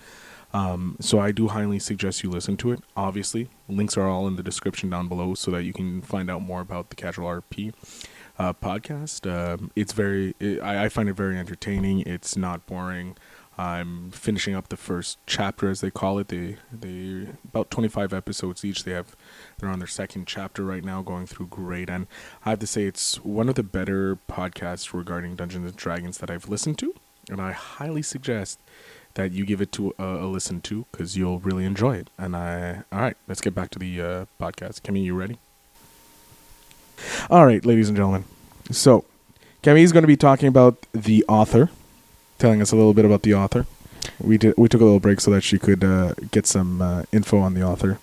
[0.53, 2.81] Um, so I do highly suggest you listen to it.
[2.97, 6.43] Obviously, links are all in the description down below, so that you can find out
[6.43, 7.73] more about the Casual RP
[8.39, 9.31] uh, podcast.
[9.31, 12.01] Um, it's very, I, I find it very entertaining.
[12.01, 13.17] It's not boring.
[13.59, 16.29] I'm finishing up the first chapter, as they call it.
[16.29, 18.85] They they about 25 episodes each.
[18.85, 19.15] They have
[19.59, 21.91] they're on their second chapter right now, going through great.
[21.91, 22.07] And
[22.47, 26.31] I have to say, it's one of the better podcasts regarding Dungeons and Dragons that
[26.31, 26.95] I've listened to,
[27.29, 28.59] and I highly suggest
[29.15, 32.09] that you give it to a, a listen to because you'll really enjoy it.
[32.19, 34.83] And I, all right, let's get back to the uh, podcast.
[34.83, 35.39] Kemi, you ready?
[37.31, 38.25] All right, ladies and gentlemen.
[38.71, 39.05] So,
[39.63, 41.71] Kemi is going to be talking about the author,
[42.39, 43.67] telling us a little bit about the author.
[44.21, 44.55] We did.
[44.57, 47.55] We took a little break so that she could uh, get some uh, info on
[47.55, 47.99] the author.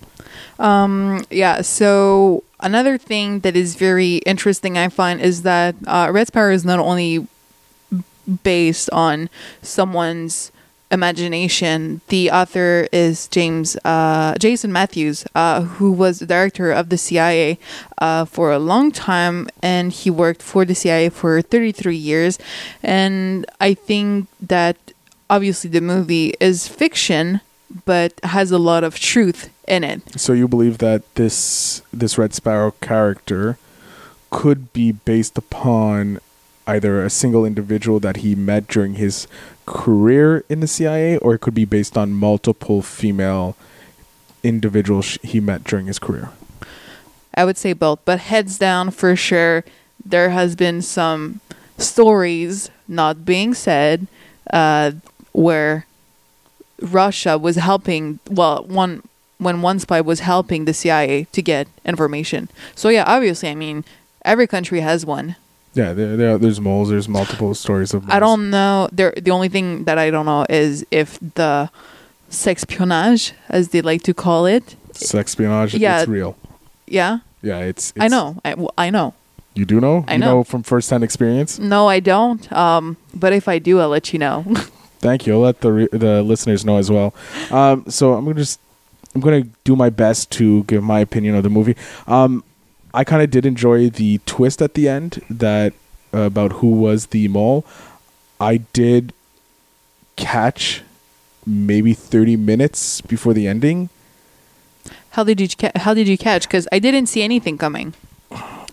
[0.57, 6.27] Um, yeah, so another thing that is very interesting, I find, is that uh, Red
[6.27, 7.27] Sparrow is not only
[8.43, 9.29] based on
[9.61, 10.51] someone's
[10.91, 12.01] imagination.
[12.07, 17.59] The author is James uh, Jason Matthews, uh, who was the director of the CIA
[17.99, 22.39] uh, for a long time, and he worked for the CIA for 33 years.
[22.81, 24.77] And I think that
[25.29, 27.41] obviously the movie is fiction,
[27.85, 30.19] but has a lot of truth in it.
[30.19, 33.57] So you believe that this this Red Sparrow character
[34.31, 36.19] could be based upon
[36.69, 39.27] either a single individual that he met during his
[39.65, 43.55] career in the CIA, or it could be based on multiple female
[44.43, 46.29] individuals he met during his career.
[47.33, 49.63] I would say both, but heads down for sure.
[50.03, 51.41] There has been some
[51.77, 54.07] stories not being said
[54.51, 54.91] uh,
[55.31, 55.85] where
[56.81, 58.19] Russia was helping.
[58.29, 59.03] Well, one
[59.37, 62.49] when one spy was helping the CIA to get information.
[62.75, 63.85] So yeah, obviously, I mean,
[64.25, 65.35] every country has one.
[65.73, 66.89] Yeah, there, there there's moles.
[66.89, 68.03] There's multiple stories of.
[68.03, 68.13] Moles.
[68.15, 68.89] I don't know.
[68.91, 71.69] There, the only thing that I don't know is if the
[72.31, 75.77] sexpionage, as they like to call it, Sexpionage.
[75.79, 75.99] Yeah.
[76.01, 76.35] it's real.
[76.87, 77.93] yeah, Yeah, it's.
[77.99, 78.39] I know.
[78.43, 79.13] I, well, I know.
[79.55, 80.05] You do know.
[80.07, 80.43] I you know.
[80.43, 81.59] from firsthand experience.
[81.59, 82.51] No, I don't.
[82.51, 84.43] Um, but if I do, I'll let you know.
[84.99, 85.33] Thank you.
[85.33, 87.13] I'll let the re- the listeners know as well.
[87.51, 88.59] Um, so I'm gonna just
[89.15, 91.75] I'm gonna do my best to give my opinion of the movie.
[92.07, 92.43] Um,
[92.93, 95.73] I kind of did enjoy the twist at the end that
[96.13, 97.65] uh, about who was the mole.
[98.39, 99.13] I did
[100.15, 100.81] catch
[101.45, 103.89] maybe 30 minutes before the ending.
[105.11, 106.47] how did you ca- How did you catch?
[106.47, 107.93] Because I didn't see anything coming.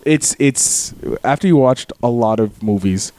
[0.05, 3.11] It's it's after you watched a lot of movies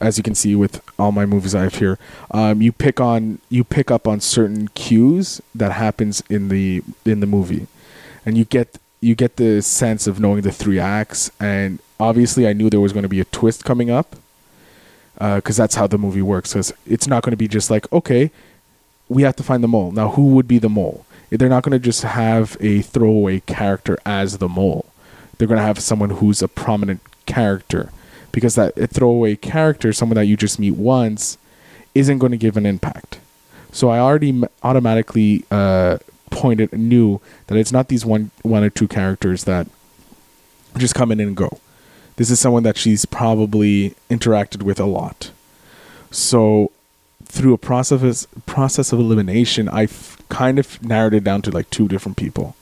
[0.00, 1.98] as you can see with all my movies I have here,
[2.30, 7.20] um, you pick on you pick up on certain cues that happens in the in
[7.20, 7.66] the movie,
[8.24, 11.30] and you get you get the sense of knowing the three acts.
[11.38, 14.16] And obviously, I knew there was going to be a twist coming up
[15.14, 16.52] because that's how the movie works.
[16.52, 18.30] Because it's not going to be just like okay,
[19.08, 19.92] we have to find the mole.
[19.92, 21.06] Now, who would be the mole?
[21.30, 24.86] They're not going to just have a throwaway character as the mole.
[25.38, 27.90] They're going to have someone who's a prominent character
[28.32, 31.38] because that throwaway character, someone that you just meet once,
[31.94, 33.18] isn't going to give an impact.
[33.72, 35.98] So I already automatically uh,
[36.30, 39.66] pointed knew that it's not these one one or two characters that
[40.76, 41.60] just come in and go.
[42.16, 45.30] This is someone that she's probably interacted with a lot.
[46.10, 46.70] So
[47.24, 49.88] through a process process of elimination, I
[50.28, 52.56] kind of narrowed it down to like two different people.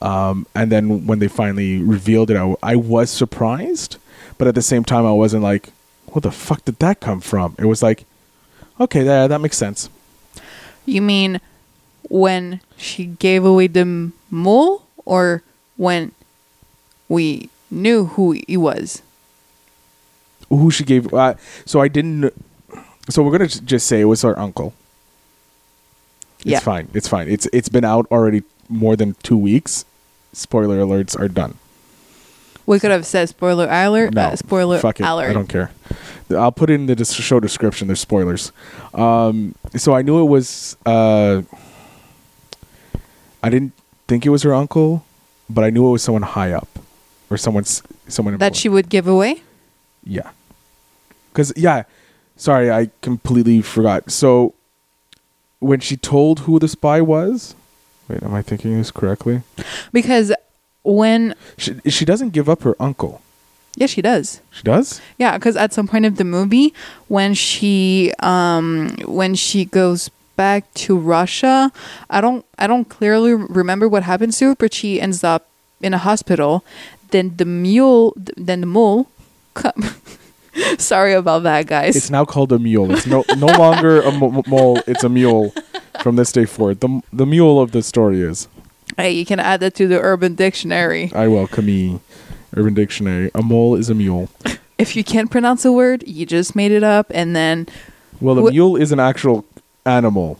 [0.00, 3.96] Um, and then when they finally revealed it, I, was surprised,
[4.38, 5.72] but at the same time, I wasn't like,
[6.06, 8.06] "What the fuck did that come from?" It was like,
[8.78, 9.90] "Okay, that that makes sense."
[10.86, 11.40] You mean
[12.10, 15.42] when she gave away the mole or
[15.78, 16.12] when
[17.08, 19.00] we knew who he was?
[20.50, 21.14] Who she gave?
[21.14, 22.34] Uh, so I didn't.
[23.08, 24.74] So we're gonna just say it was our uncle.
[26.40, 26.58] It's Yeah.
[26.60, 26.88] fine.
[26.92, 27.28] It's fine.
[27.28, 29.84] It's it's been out already more than two weeks.
[30.32, 31.54] Spoiler alerts are done.
[32.66, 34.14] We could have said spoiler alert.
[34.14, 35.04] No, uh, spoiler fuck it.
[35.04, 35.30] alert.
[35.30, 35.70] I don't care.
[36.30, 37.88] I'll put it in the show description.
[37.88, 38.52] There's spoilers.
[38.94, 40.76] Um, so I knew it was.
[40.86, 41.42] Uh,
[43.42, 43.72] I didn't
[44.08, 45.04] think it was her uncle,
[45.48, 46.68] but I knew it was someone high up,
[47.30, 48.56] or someone's someone that important.
[48.56, 49.42] she would give away.
[50.04, 50.30] Yeah.
[51.34, 51.84] Cuz yeah,
[52.36, 54.10] sorry, I completely forgot.
[54.10, 54.54] So
[55.60, 57.54] when she told who the spy was,
[58.08, 59.42] wait, am I thinking this correctly?
[59.92, 60.32] Because
[60.82, 63.20] when She she doesn't give up her uncle.
[63.76, 64.40] yeah, she does.
[64.50, 65.00] She does?
[65.18, 66.74] Yeah, because at some point of the movie,
[67.08, 71.70] when she um when she goes back to Russia,
[72.08, 75.42] I don't I don't clearly remember what happens to her, but she ends up
[75.82, 76.64] in a hospital.
[77.12, 78.14] Then the mule,
[78.48, 79.08] then the mole.
[79.52, 79.84] come-
[80.78, 81.94] Sorry about that, guys.
[81.96, 82.90] It's now called a mule.
[82.94, 85.52] It's no no longer a mole, it's a mule
[86.02, 86.80] from this day forward.
[86.80, 88.48] The the mule of the story is
[88.96, 91.12] hey, you can add that to the Urban Dictionary.
[91.14, 92.00] I will Camille
[92.56, 93.30] Urban Dictionary.
[93.34, 94.28] A mole is a mule.
[94.78, 97.68] If you can't pronounce a word, you just made it up, and then
[98.20, 99.44] Well, a Wh- mule is an actual
[99.86, 100.38] animal.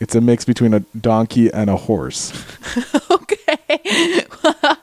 [0.00, 2.32] It's a mix between a donkey and a horse.
[3.10, 4.24] okay,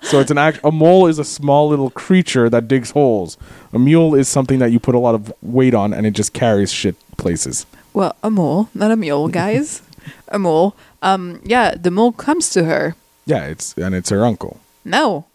[0.02, 0.60] So it's an act.
[0.64, 3.38] A mole is a small little creature that digs holes.
[3.74, 6.32] A mule is something that you put a lot of weight on and it just
[6.32, 7.66] carries shit places.
[7.94, 9.82] well, a mole, not a mule, guys.
[10.30, 10.74] a mole.
[11.02, 12.96] Um, yeah, the mole comes to her.
[13.26, 14.62] Yeah, it's and it's her uncle.
[14.86, 15.26] No,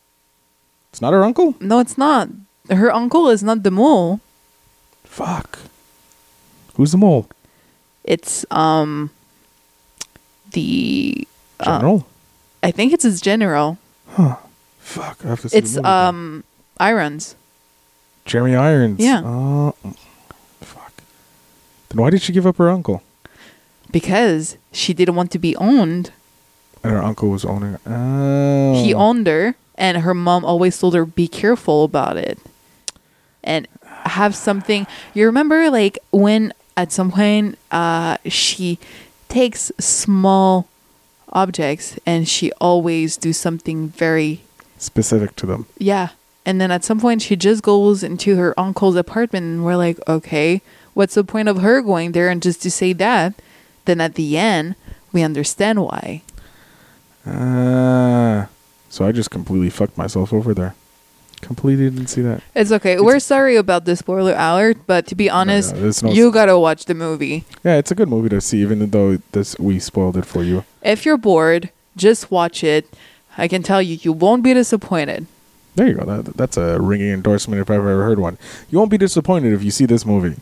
[0.91, 1.55] It's not her uncle.
[1.61, 2.29] no, it's not.
[2.71, 4.21] Her uncle is not the mole.
[5.05, 5.59] Fuck.
[6.77, 7.29] Who's the mole?
[8.05, 9.11] It's um
[10.53, 11.27] the
[11.61, 12.07] uh, General.
[12.63, 13.79] I think it's his general.
[14.09, 14.37] Huh.
[14.79, 15.25] Fuck.
[15.25, 16.45] I have to see the It's movie um
[16.79, 17.37] Irons.
[18.25, 19.01] Jeremy Irons.
[19.01, 19.21] Yeah.
[19.21, 19.73] Uh,
[20.61, 20.93] fuck.
[21.89, 23.03] Then why did she give up her uncle?
[23.91, 26.11] because she didn't want to be owned.
[26.83, 27.79] And her uncle was owning.
[27.87, 28.83] Oh.
[28.83, 32.39] He owned her, and her mom always told her, "Be careful about it."
[33.45, 33.69] And
[34.05, 34.89] have something.
[35.15, 38.79] You remember, like when at some point, uh, she
[39.29, 40.69] takes small
[41.33, 44.43] objects and she always do something very
[44.79, 45.67] specific to them.
[45.79, 46.11] yeah.
[46.47, 49.99] And then at some point, she just goes into her uncle's apartment, and we're like,
[50.07, 50.61] okay,
[50.93, 53.33] what's the point of her going there and just to say that?
[53.87, 54.75] Then at the end,
[55.11, 56.23] we understand why.
[57.27, 58.49] Ah.
[58.91, 60.75] so I just completely fucked myself over there.
[61.45, 62.43] Completely didn't see that.
[62.55, 62.99] It's okay.
[62.99, 66.59] We're sorry about the spoiler alert, but to be honest, no, there's no- you gotta
[66.59, 67.45] watch the movie.
[67.63, 70.65] Yeah, it's a good movie to see, even though this we spoiled it for you.
[70.83, 72.89] If you're bored, just watch it.
[73.37, 75.27] I can tell you, you won't be disappointed.
[75.75, 76.05] There you go.
[76.05, 78.39] That, that's a ringing endorsement if I've ever heard one.
[78.71, 80.37] You won't be disappointed if you see this movie.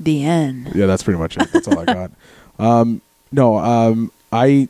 [0.00, 0.72] The end.
[0.74, 1.52] Yeah, that's pretty much it.
[1.52, 2.10] That's all I got.
[2.56, 3.00] Um,
[3.32, 4.68] no, um, I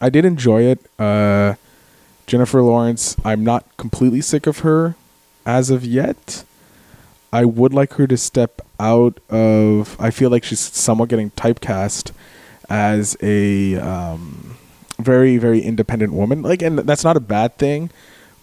[0.00, 0.80] I did enjoy it.
[0.98, 1.54] Uh,
[2.28, 3.16] Jennifer Lawrence.
[3.24, 4.94] I'm not completely sick of her
[5.44, 6.44] as of yet.
[7.32, 9.96] I would like her to step out of.
[9.98, 12.12] I feel like she's somewhat getting typecast
[12.68, 14.56] as a um,
[14.98, 16.42] very very independent woman.
[16.42, 17.90] Like, and that's not a bad thing.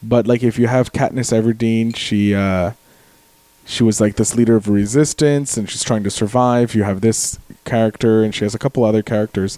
[0.03, 2.35] But like, if you have Katniss Everdeen, she.
[2.35, 2.71] Uh,
[3.67, 6.75] she was like this leader of resistance and she's trying to survive.
[6.75, 9.57] You have this character and she has a couple other characters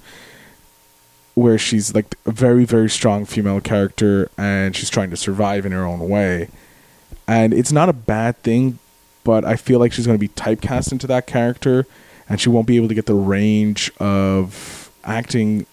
[1.37, 5.71] where she's like a very, very strong female character and she's trying to survive in
[5.71, 6.49] her own way.
[7.27, 8.79] And it's not a bad thing
[9.23, 11.85] but I feel like she's going to be typecast into that character,
[12.29, 15.65] and she won't be able to get the range of acting,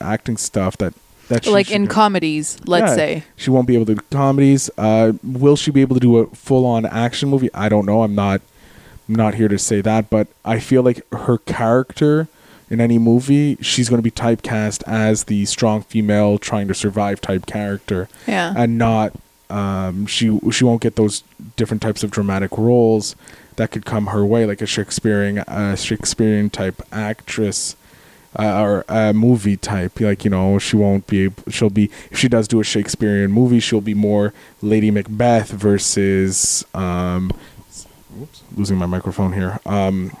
[0.00, 0.94] acting stuff that
[1.28, 1.88] that she like in do.
[1.88, 3.24] comedies, let's Yeah, say.
[3.36, 4.70] she won't be able to do comedies.
[4.78, 7.50] Uh, will she be able to do a full on action movie?
[7.52, 8.02] I don't know.
[8.02, 8.40] I'm not
[9.06, 12.28] I'm not here to say that, but I feel like her character
[12.70, 17.20] in any movie, she's going to be typecast as the strong female trying to survive
[17.20, 18.54] type character, Yeah.
[18.56, 19.12] and not
[19.50, 21.24] um, she she won't get those
[21.56, 23.16] different types of dramatic roles
[23.56, 27.74] that could come her way, like a Shakespearean uh, Shakespearean type actress
[28.38, 29.98] uh, or a movie type.
[29.98, 31.24] Like you know, she won't be.
[31.24, 35.50] Able, she'll be if she does do a Shakespearean movie, she'll be more Lady Macbeth
[35.50, 36.64] versus.
[36.72, 37.32] Um,
[38.22, 39.58] oops, losing my microphone here.
[39.66, 40.16] Um,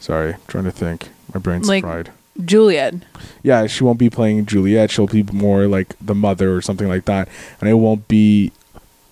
[0.00, 1.08] sorry, trying to think.
[1.34, 2.10] My brain's Like- fried.
[2.44, 2.94] Juliet.
[3.42, 4.90] Yeah, she won't be playing Juliet.
[4.90, 7.28] She'll be more like the mother or something like that,
[7.60, 8.52] and it won't be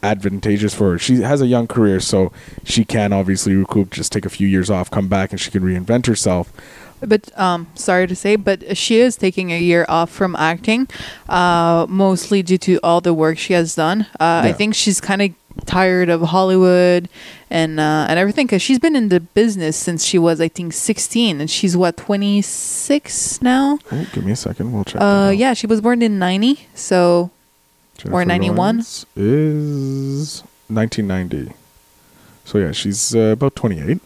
[0.02, 0.98] advantageous for her.
[0.98, 2.32] She has a young career, so
[2.64, 5.62] she can obviously recoup, just take a few years off, come back, and she can
[5.62, 6.50] reinvent herself.
[7.02, 10.88] But um, sorry to say, but she is taking a year off from acting,
[11.28, 14.02] uh, mostly due to all the work she has done.
[14.18, 15.30] Uh, I think she's kind of
[15.66, 17.08] tired of Hollywood
[17.50, 20.72] and uh, and everything because she's been in the business since she was, I think,
[20.72, 23.78] sixteen, and she's what twenty six now.
[23.90, 24.72] Oh, give me a second.
[24.72, 25.00] We'll check.
[25.00, 27.30] Uh, yeah, she was born in ninety, so
[28.00, 28.56] Jennifer 91?
[28.56, 31.52] Lawrence is 1990.
[32.44, 34.00] So yeah, she's uh, about 28.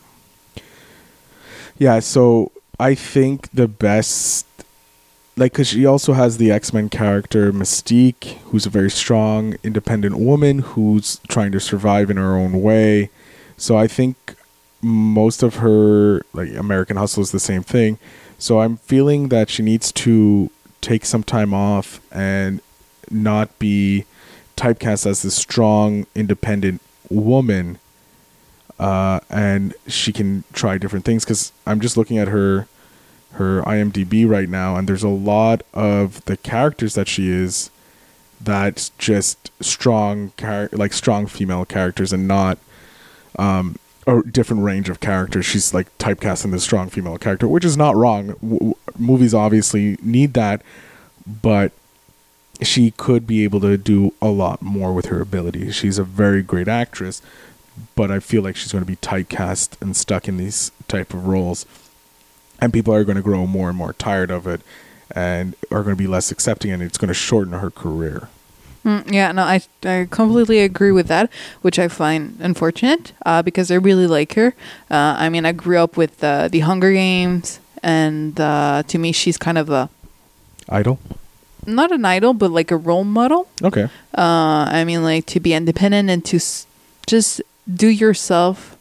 [1.79, 4.47] Yeah, so I think the best
[5.37, 10.61] like cuz she also has the X-Men character Mystique, who's a very strong independent woman
[10.61, 13.11] who's trying to survive in her own way.
[13.57, 14.37] So I think
[14.83, 17.99] most of her like American Hustle is the same thing.
[18.39, 22.61] So I'm feeling that she needs to take some time off and
[23.11, 24.05] not be
[24.57, 27.79] typecast as this strong, independent woman.
[28.79, 32.67] Uh, and she can try different things because I'm just looking at her
[33.35, 37.71] her IMDb right now, and there's a lot of the characters that she is
[38.41, 42.59] that's just strong char- like strong female characters and not
[43.39, 43.77] um
[44.07, 45.47] a different range of characters.
[45.47, 48.29] She's like typecasting the strong female character, which is not wrong.
[48.43, 50.61] W- w- movies obviously need that,
[51.43, 51.73] but
[52.63, 55.71] she could be able to do a lot more with her ability.
[55.73, 57.23] She's a very great actress,
[57.97, 61.27] but I feel like she's going to be typecast and stuck in these type of
[61.27, 61.65] roles,
[62.65, 64.61] and people are going to grow more and more tired of it,
[65.15, 68.29] and are going to be less accepting, and it's going to shorten her career.
[68.85, 71.31] Mm, yeah, no, I I completely agree with that,
[71.63, 74.55] which I find unfortunate uh, because I really like her.
[74.91, 79.13] Uh, I mean, I grew up with uh, the Hunger Games, and uh, to me,
[79.13, 79.89] she's kind of a
[80.69, 80.99] Idol.
[81.67, 83.49] not an idol, but like a role model.
[83.63, 83.85] Okay.
[84.17, 86.67] Uh, I mean, like to be independent and to s-
[87.07, 88.77] just do yourself,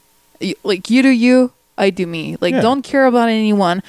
[0.64, 2.38] like you do you, I do me.
[2.40, 2.62] Like Yeah.
[2.62, 3.82] don't care about anyone.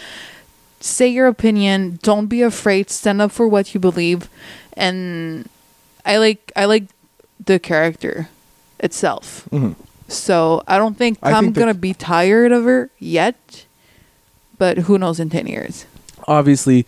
[0.81, 1.99] Say your opinion.
[2.03, 2.91] Don't be afraid.
[2.91, 4.29] Stand up for what you believe.
[4.75, 5.49] And
[6.05, 6.85] I like I like
[7.45, 8.29] the character
[8.81, 9.47] itself.
[9.51, 9.73] hmm
[10.09, 13.67] So I don't think I I'm think gonna be tired of her yet.
[14.59, 15.87] But who knows in ten years?
[16.27, 16.87] obviously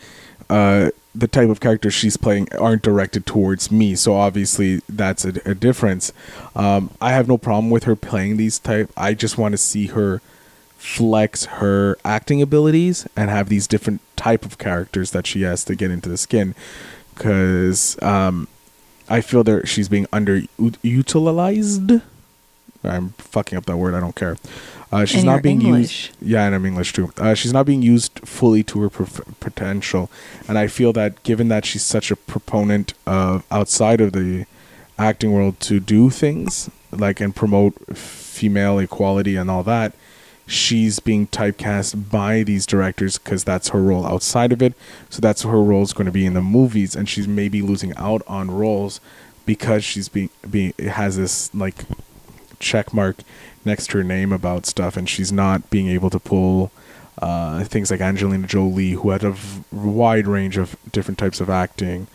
[0.49, 5.33] uh the type of characters she's playing aren't directed towards me so obviously that's a,
[5.45, 6.11] a difference
[6.55, 9.89] um i have no problem with her playing these type i just want to see
[9.89, 10.23] her
[10.87, 15.75] flex her acting abilities and have these different type of characters that she has to
[15.75, 16.55] get into the skin
[17.15, 18.47] because um
[19.09, 22.03] i feel that she's being underutilized
[22.85, 24.37] i'm fucking up that word i don't care
[24.93, 26.11] uh, she's And not being English.
[26.11, 27.13] used yeah, and I'm English too.
[27.19, 30.09] Uh, she's not being used fully to her prof- potential,
[30.47, 34.45] and I feel that given that she's such a proponent of outside of the
[34.97, 39.93] acting world to do things like and promote female equality and all that,
[40.47, 44.75] she's being typecast by these directors because that's her role outside of it.
[45.11, 47.95] So that's her role is going to be in the movies, and she's maybe losing
[47.97, 49.01] out on roles
[49.45, 51.77] because she's being being has this like
[52.59, 53.17] check mark
[53.65, 56.71] next to her name about stuff and she's not being able to pull
[57.19, 61.49] uh, things like Angelina Jolie who had a v- wide range of different types of
[61.49, 62.07] acting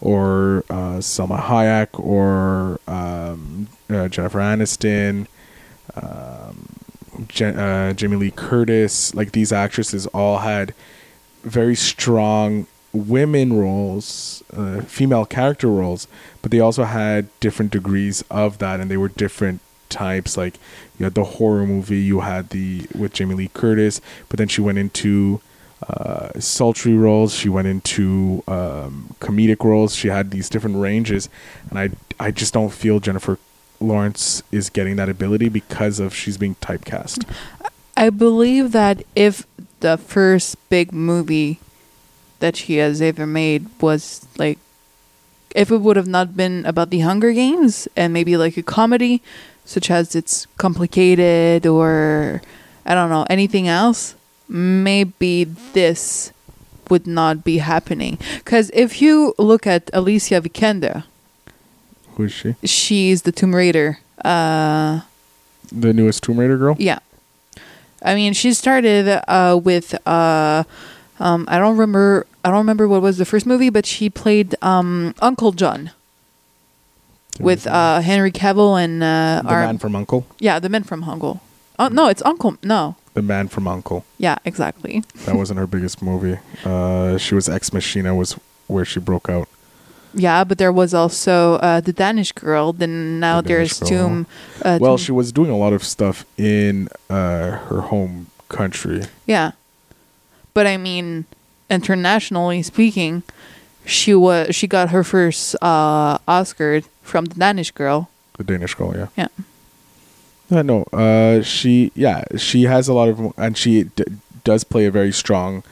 [0.00, 5.26] or uh, Salma Hayek or um, uh, Jennifer Aniston
[5.94, 6.66] um,
[7.28, 10.74] Jen- uh, Jamie Lee Curtis like these actresses all had
[11.42, 16.08] very strong women roles, uh, female character roles,
[16.42, 20.36] but they also had different degrees of that, and they were different types.
[20.36, 20.58] Like
[20.98, 24.60] you had the horror movie, you had the with Jamie Lee Curtis, but then she
[24.60, 25.40] went into
[25.88, 27.34] uh, sultry roles.
[27.34, 29.94] She went into um, comedic roles.
[29.94, 31.28] She had these different ranges,
[31.68, 33.38] and I I just don't feel Jennifer
[33.80, 37.24] Lawrence is getting that ability because of she's being typecast.
[37.96, 39.46] I believe that if
[39.80, 41.58] the first big movie
[42.40, 44.58] that she has ever made was like
[45.54, 49.22] if it would have not been about the Hunger Games and maybe like a comedy
[49.64, 52.40] such as it's complicated or
[52.86, 54.14] I don't know anything else
[54.48, 56.32] maybe this
[56.88, 61.04] would not be happening cuz if you look at Alicia Vikander
[62.16, 62.54] Who is she?
[62.64, 65.00] she's the Tomb Raider uh
[65.72, 66.76] The newest Tomb Raider girl.
[66.78, 66.98] yeah.
[68.02, 70.64] I mean, she started uh, with uh,
[71.18, 74.54] um, I don't remember I don't remember what was the first movie, but she played
[74.62, 75.90] um, Uncle John
[77.38, 80.26] with uh, Henry Cavill and uh, the our man from Uncle.
[80.38, 81.40] yeah, the man from Uncle.
[81.78, 82.56] Oh no, it's Uncle.
[82.62, 84.04] No, The man from Uncle.
[84.18, 85.02] yeah, exactly.
[85.26, 86.38] That wasn't her biggest movie.
[86.64, 88.32] Uh, she was Ex Machina was
[88.66, 89.48] where she broke out.
[90.14, 92.72] Yeah, but there was also uh, the Danish girl.
[92.72, 93.88] Then now The there's girl.
[93.88, 94.26] Tomb.
[94.62, 99.02] Uh, well, Tomb- she was doing a lot of stuff in uh, her home country.
[99.26, 99.52] Yeah.
[100.54, 101.26] But I mean,
[101.70, 103.22] internationally speaking,
[103.84, 108.08] she was she got her first uh, Oscar from the Danish girl.
[108.36, 109.06] The Danish girl, yeah.
[109.16, 109.28] Yeah.
[110.50, 110.82] Yeah, no.
[110.92, 114.02] Uh, she, yeah, she has a lot of, and she d-
[114.42, 115.62] does play a very strong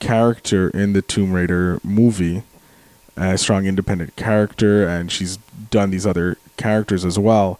[0.00, 2.42] character in the Tomb Raider movie,
[3.16, 5.36] a strong independent character, and she's
[5.70, 7.58] done these other characters as well.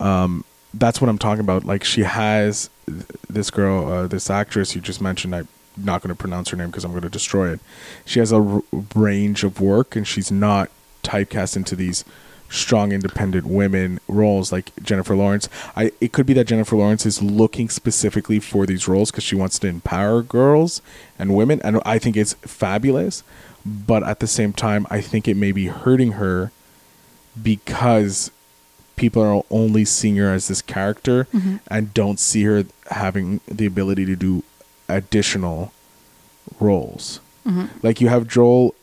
[0.00, 1.64] Um, that's what I'm talking about.
[1.64, 5.34] Like she has th- this girl, uh, this actress you just mentioned.
[5.34, 7.60] I'm not going to pronounce her name because I'm going to destroy it.
[8.04, 8.62] She has a r-
[8.94, 10.70] range of work, and she's not
[11.02, 12.04] typecast into these
[12.50, 15.48] strong independent women roles like Jennifer Lawrence.
[15.76, 19.36] I it could be that Jennifer Lawrence is looking specifically for these roles because she
[19.36, 20.80] wants to empower girls
[21.18, 23.22] and women, and I think it's fabulous.
[23.86, 26.52] But at the same time, I think it may be hurting her
[27.40, 28.30] because
[28.96, 31.26] people are only seeing her as this character
[31.68, 34.42] and don't see her having the ability to do
[34.88, 35.72] additional
[36.58, 37.20] roles.
[37.82, 38.74] Like you have Joel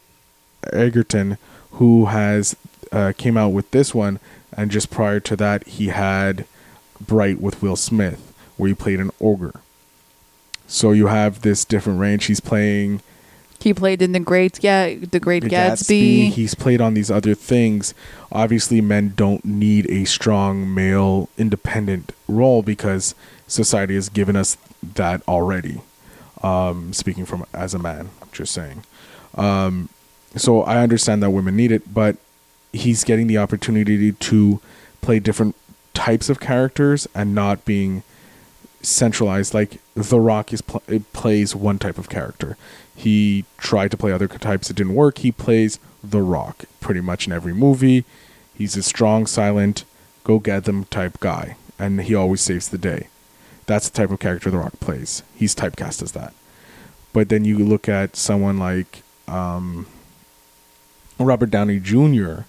[0.73, 1.37] Edgerton,
[1.71, 2.55] who has
[2.91, 4.19] uh, came out with this one,
[4.53, 6.45] and just prior to that, he had
[6.99, 9.59] Bright with Will Smith, where he played an ogre.
[10.67, 12.25] So you have this different range.
[12.25, 13.01] He's playing
[13.65, 16.29] He played in the Great yeah the Great the Gatsby.
[16.29, 17.95] He's played on these other things.
[18.31, 23.15] Obviously, men don't need a strong male independent role because
[23.47, 25.81] society has given us that already.
[26.43, 28.83] Um, speaking from as a man, just saying.
[29.33, 29.89] Um,
[30.35, 32.17] so I understand that women need it, but
[32.71, 34.61] he's getting the opportunity to
[35.01, 35.55] play different
[35.95, 38.03] types of characters and not being
[38.87, 40.83] centralized like the rock is pl-
[41.13, 42.57] plays one type of character.
[42.95, 45.19] He tried to play other types it didn't work.
[45.19, 48.05] He plays the rock pretty much in every movie.
[48.53, 49.83] He's a strong silent
[50.23, 53.07] go get them type guy and he always saves the day.
[53.67, 55.23] That's the type of character the rock plays.
[55.35, 56.33] He's typecast as that.
[57.13, 59.87] But then you look at someone like um,
[61.17, 62.41] robert downey jr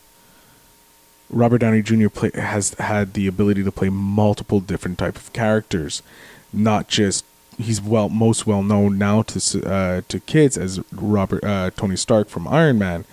[1.30, 2.08] Robert Downey Jr.
[2.08, 6.02] Play, has had the ability to play multiple different type of characters,
[6.52, 7.24] not just
[7.58, 12.28] he's well most well known now to uh, to kids as Robert uh, Tony Stark
[12.28, 13.04] from Iron Man,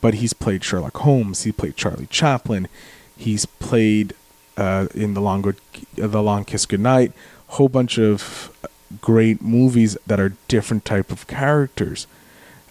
[0.00, 2.68] but he's played Sherlock Holmes, he played Charlie Chaplin,
[3.16, 4.14] he's played
[4.56, 5.56] uh, in the long Good,
[5.94, 7.12] the Long Kiss Goodnight,
[7.48, 8.56] whole bunch of
[9.00, 12.06] great movies that are different type of characters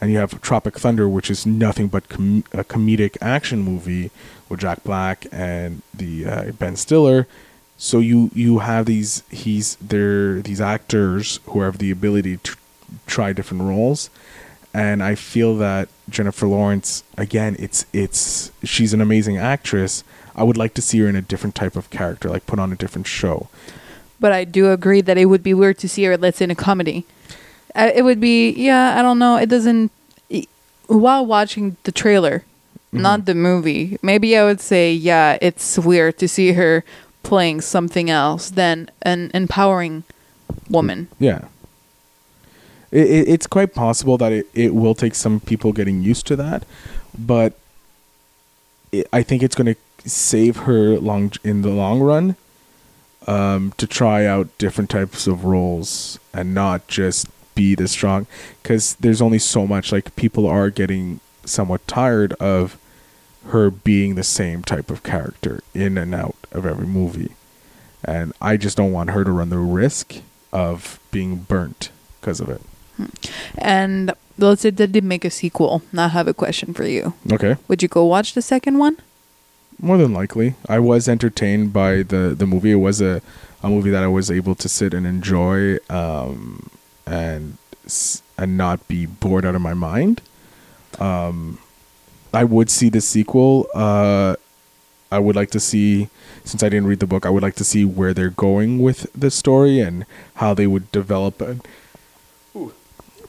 [0.01, 4.09] and you have Tropic Thunder, which is nothing but com- a comedic action movie
[4.51, 7.27] with Jack Black and the uh, Ben Stiller.
[7.77, 12.55] So you you have these he's there these actors who have the ability to
[13.07, 14.11] try different roles,
[14.73, 20.03] and I feel that Jennifer Lawrence again it's it's she's an amazing actress.
[20.35, 22.71] I would like to see her in a different type of character, like put on
[22.71, 23.47] a different show.
[24.19, 26.51] But I do agree that it would be weird to see her, let's say, in
[26.51, 27.05] a comedy.
[27.73, 29.35] Uh, it would be, yeah, I don't know.
[29.35, 29.91] It doesn't.
[30.87, 32.43] While watching the trailer,
[32.91, 36.83] not the movie, maybe I would say, yeah, it's weird to see her
[37.23, 40.03] playing something else than an empowering
[40.69, 41.07] woman.
[41.19, 41.45] Yeah.
[42.91, 46.35] It, it, it's quite possible that it, it will take some people getting used to
[46.35, 46.65] that,
[47.17, 47.53] but
[48.91, 52.35] it, I think it's going to save her long in the long run
[53.27, 58.25] um, to try out different types of roles and not just be the strong
[58.61, 62.77] because there's only so much like people are getting somewhat tired of
[63.47, 67.31] her being the same type of character in and out of every movie
[68.03, 70.15] and I just don't want her to run the risk
[70.51, 72.61] of being burnt because of it.
[73.57, 75.81] And let's say that they did make a sequel.
[75.91, 77.13] Now I have a question for you.
[77.31, 77.57] Okay.
[77.67, 78.97] Would you go watch the second one?
[79.79, 82.71] More than likely, I was entertained by the the movie.
[82.71, 83.21] It was a
[83.63, 86.69] a movie that I was able to sit and enjoy, um,
[87.07, 87.57] and
[88.37, 90.21] and not be bored out of my mind.
[90.99, 91.57] Um,
[92.33, 93.67] I would see the sequel.
[93.73, 94.35] Uh,
[95.11, 96.07] I would like to see,
[96.45, 99.11] since I didn't read the book, I would like to see where they're going with
[99.13, 100.05] the story and
[100.35, 101.41] how they would develop.
[101.41, 101.61] And,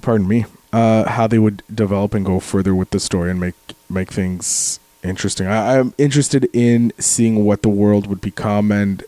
[0.01, 3.55] pardon me, uh, how they would develop and go further with the story and make
[3.91, 5.47] make things interesting.
[5.49, 9.05] I, I'm interested in seeing what the world would become and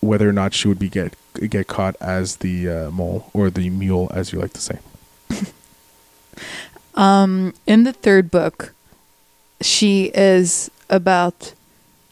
[0.00, 1.16] whether or not she would be get
[1.48, 4.78] get caught as the uh, mole or the mule, as you like to say.
[6.96, 8.72] Um, in the third book,
[9.60, 11.52] she is about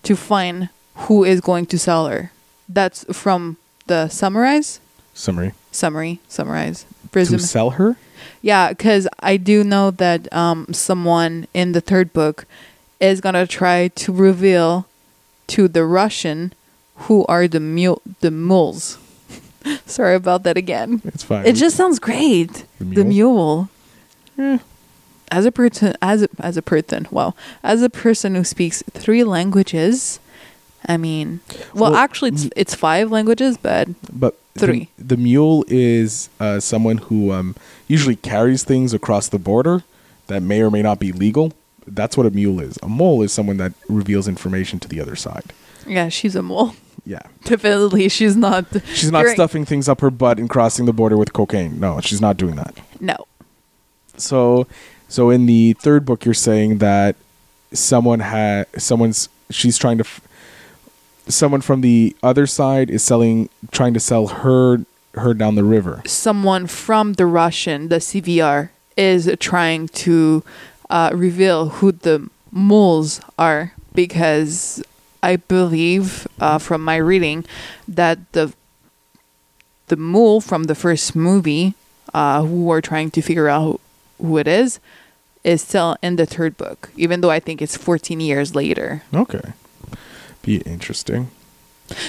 [0.05, 0.69] to find
[1.09, 2.31] who is going to sell her.
[2.69, 4.81] That's from the summarize,
[5.13, 6.87] Summary: summary, summarize.
[7.13, 7.97] Presume- to sell her.
[8.41, 12.47] Yeah, because I do know that um, someone in the third book
[13.01, 14.87] is gonna try to reveal
[15.49, 16.53] to the Russian
[17.09, 18.99] who are the mule, the mules.
[19.87, 21.03] Sorry about that again.
[21.05, 21.45] It's fine.
[21.47, 22.65] It just sounds great.
[22.79, 23.69] The The mule.
[24.39, 24.59] Eh,
[25.35, 29.25] As a person, as a, as a person, well, as a person who speaks three
[29.25, 30.21] languages,
[30.87, 31.41] I mean,
[31.75, 34.89] well, Well, actually, it's, it's five languages, but but Three.
[34.97, 37.57] The, the mule is uh, someone who um,
[37.89, 39.83] usually carries things across the border
[40.29, 41.53] that may or may not be legal.
[41.89, 42.79] That's what a mule is.
[42.81, 45.53] A mole is someone that reveals information to the other side.
[45.89, 46.75] yeah, she's a mole.
[47.05, 47.23] Yeah.
[47.45, 48.67] Definitely, she's not.
[48.95, 51.81] She's not stuffing things up her butt and crossing the border with cocaine.
[51.81, 52.79] No, she's not doing that.
[53.01, 53.17] No.
[54.17, 54.69] So,
[55.09, 57.17] so in the third book, you're saying that
[57.73, 60.21] someone had someone's she's trying to, f-
[61.29, 64.85] someone from the other side is selling, trying to sell her
[65.15, 66.03] her down the river.
[66.07, 70.43] someone from the Russian, the CVR, is trying to
[70.91, 74.83] uh, reveal who the moles are because
[75.23, 77.45] I believe uh, from my reading
[77.87, 78.53] that the
[79.87, 81.75] the mole from the first movie,
[82.13, 83.81] uh, who are trying to figure out
[84.21, 84.81] who it is,
[85.43, 89.03] is still in the third book, even though I think it's 14 years later.
[89.13, 89.53] Okay,
[90.43, 91.29] be interesting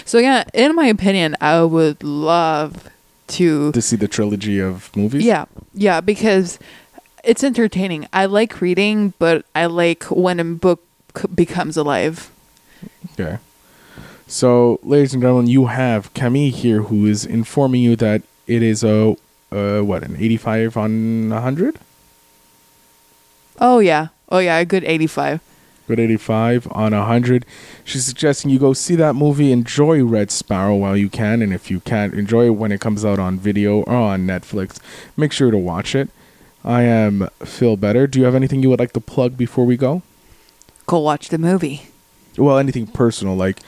[0.05, 2.89] So yeah, in my opinion, I would love
[3.27, 5.23] to to see the trilogy of movies.
[5.25, 6.59] Yeah, yeah, because
[7.23, 8.07] it's entertaining.
[8.13, 10.81] I like reading, but I like when a book
[11.17, 12.31] c- becomes alive.
[13.13, 13.39] Okay.
[14.27, 18.83] So, ladies and gentlemen, you have Camille here who is informing you that it is
[18.83, 19.15] a
[19.51, 21.77] uh, what an eighty-five on hundred.
[23.59, 25.41] Oh yeah, oh yeah, a good eighty-five.
[25.87, 27.45] Good 85 on 100.
[27.83, 31.69] She's suggesting you go see that movie, enjoy Red Sparrow while you can, and if
[31.69, 34.79] you can't, enjoy it when it comes out on video or on Netflix.
[35.15, 36.09] Make sure to watch it.
[36.63, 38.07] I am Phil Better.
[38.07, 40.01] Do you have anything you would like to plug before we go?
[40.87, 41.83] Go watch the movie.
[42.35, 43.59] Well, anything personal, like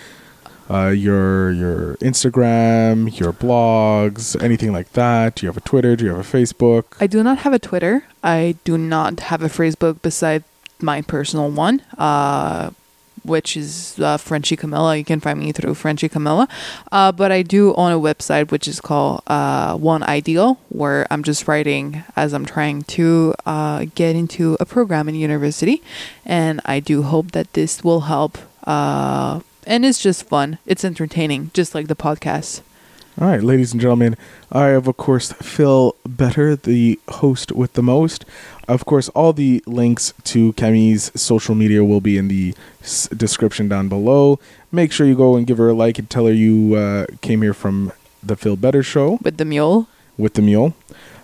[0.70, 5.36] uh, your your Instagram, your blogs, anything like that.
[5.36, 5.95] Do you have a Twitter?
[5.95, 6.84] Do you have a Facebook?
[6.99, 8.03] I do not have a Twitter.
[8.24, 10.43] I do not have a Facebook beside
[10.82, 12.72] my personal one, uh,
[13.24, 14.97] which is uh, Frenchy Camilla.
[14.97, 16.47] You can find me through Frenchy Camilla.
[16.91, 21.24] Uh, but I do own a website which is called uh, One Ideal, where I'm
[21.24, 25.82] just writing as I'm trying to uh, get into a program in university.
[26.26, 28.38] And I do hope that this will help.
[28.65, 30.57] Uh, and it's just fun.
[30.65, 32.61] It's entertaining, just like the podcast.
[33.20, 34.15] All right, ladies and gentlemen,
[34.51, 38.26] I have, of course, Phil Better, the host with the most.
[38.68, 43.68] Of course, all the links to Camille's social media will be in the s- description
[43.68, 44.39] down below.
[44.72, 47.41] Make sure you go and give her a like and tell her you uh, came
[47.41, 47.91] here from
[48.22, 49.88] the Phil Better Show With the mule.
[50.18, 50.76] with the mule.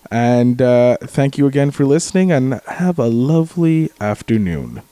[0.09, 4.83] And uh, thank you again for listening, and have a lovely afternoon.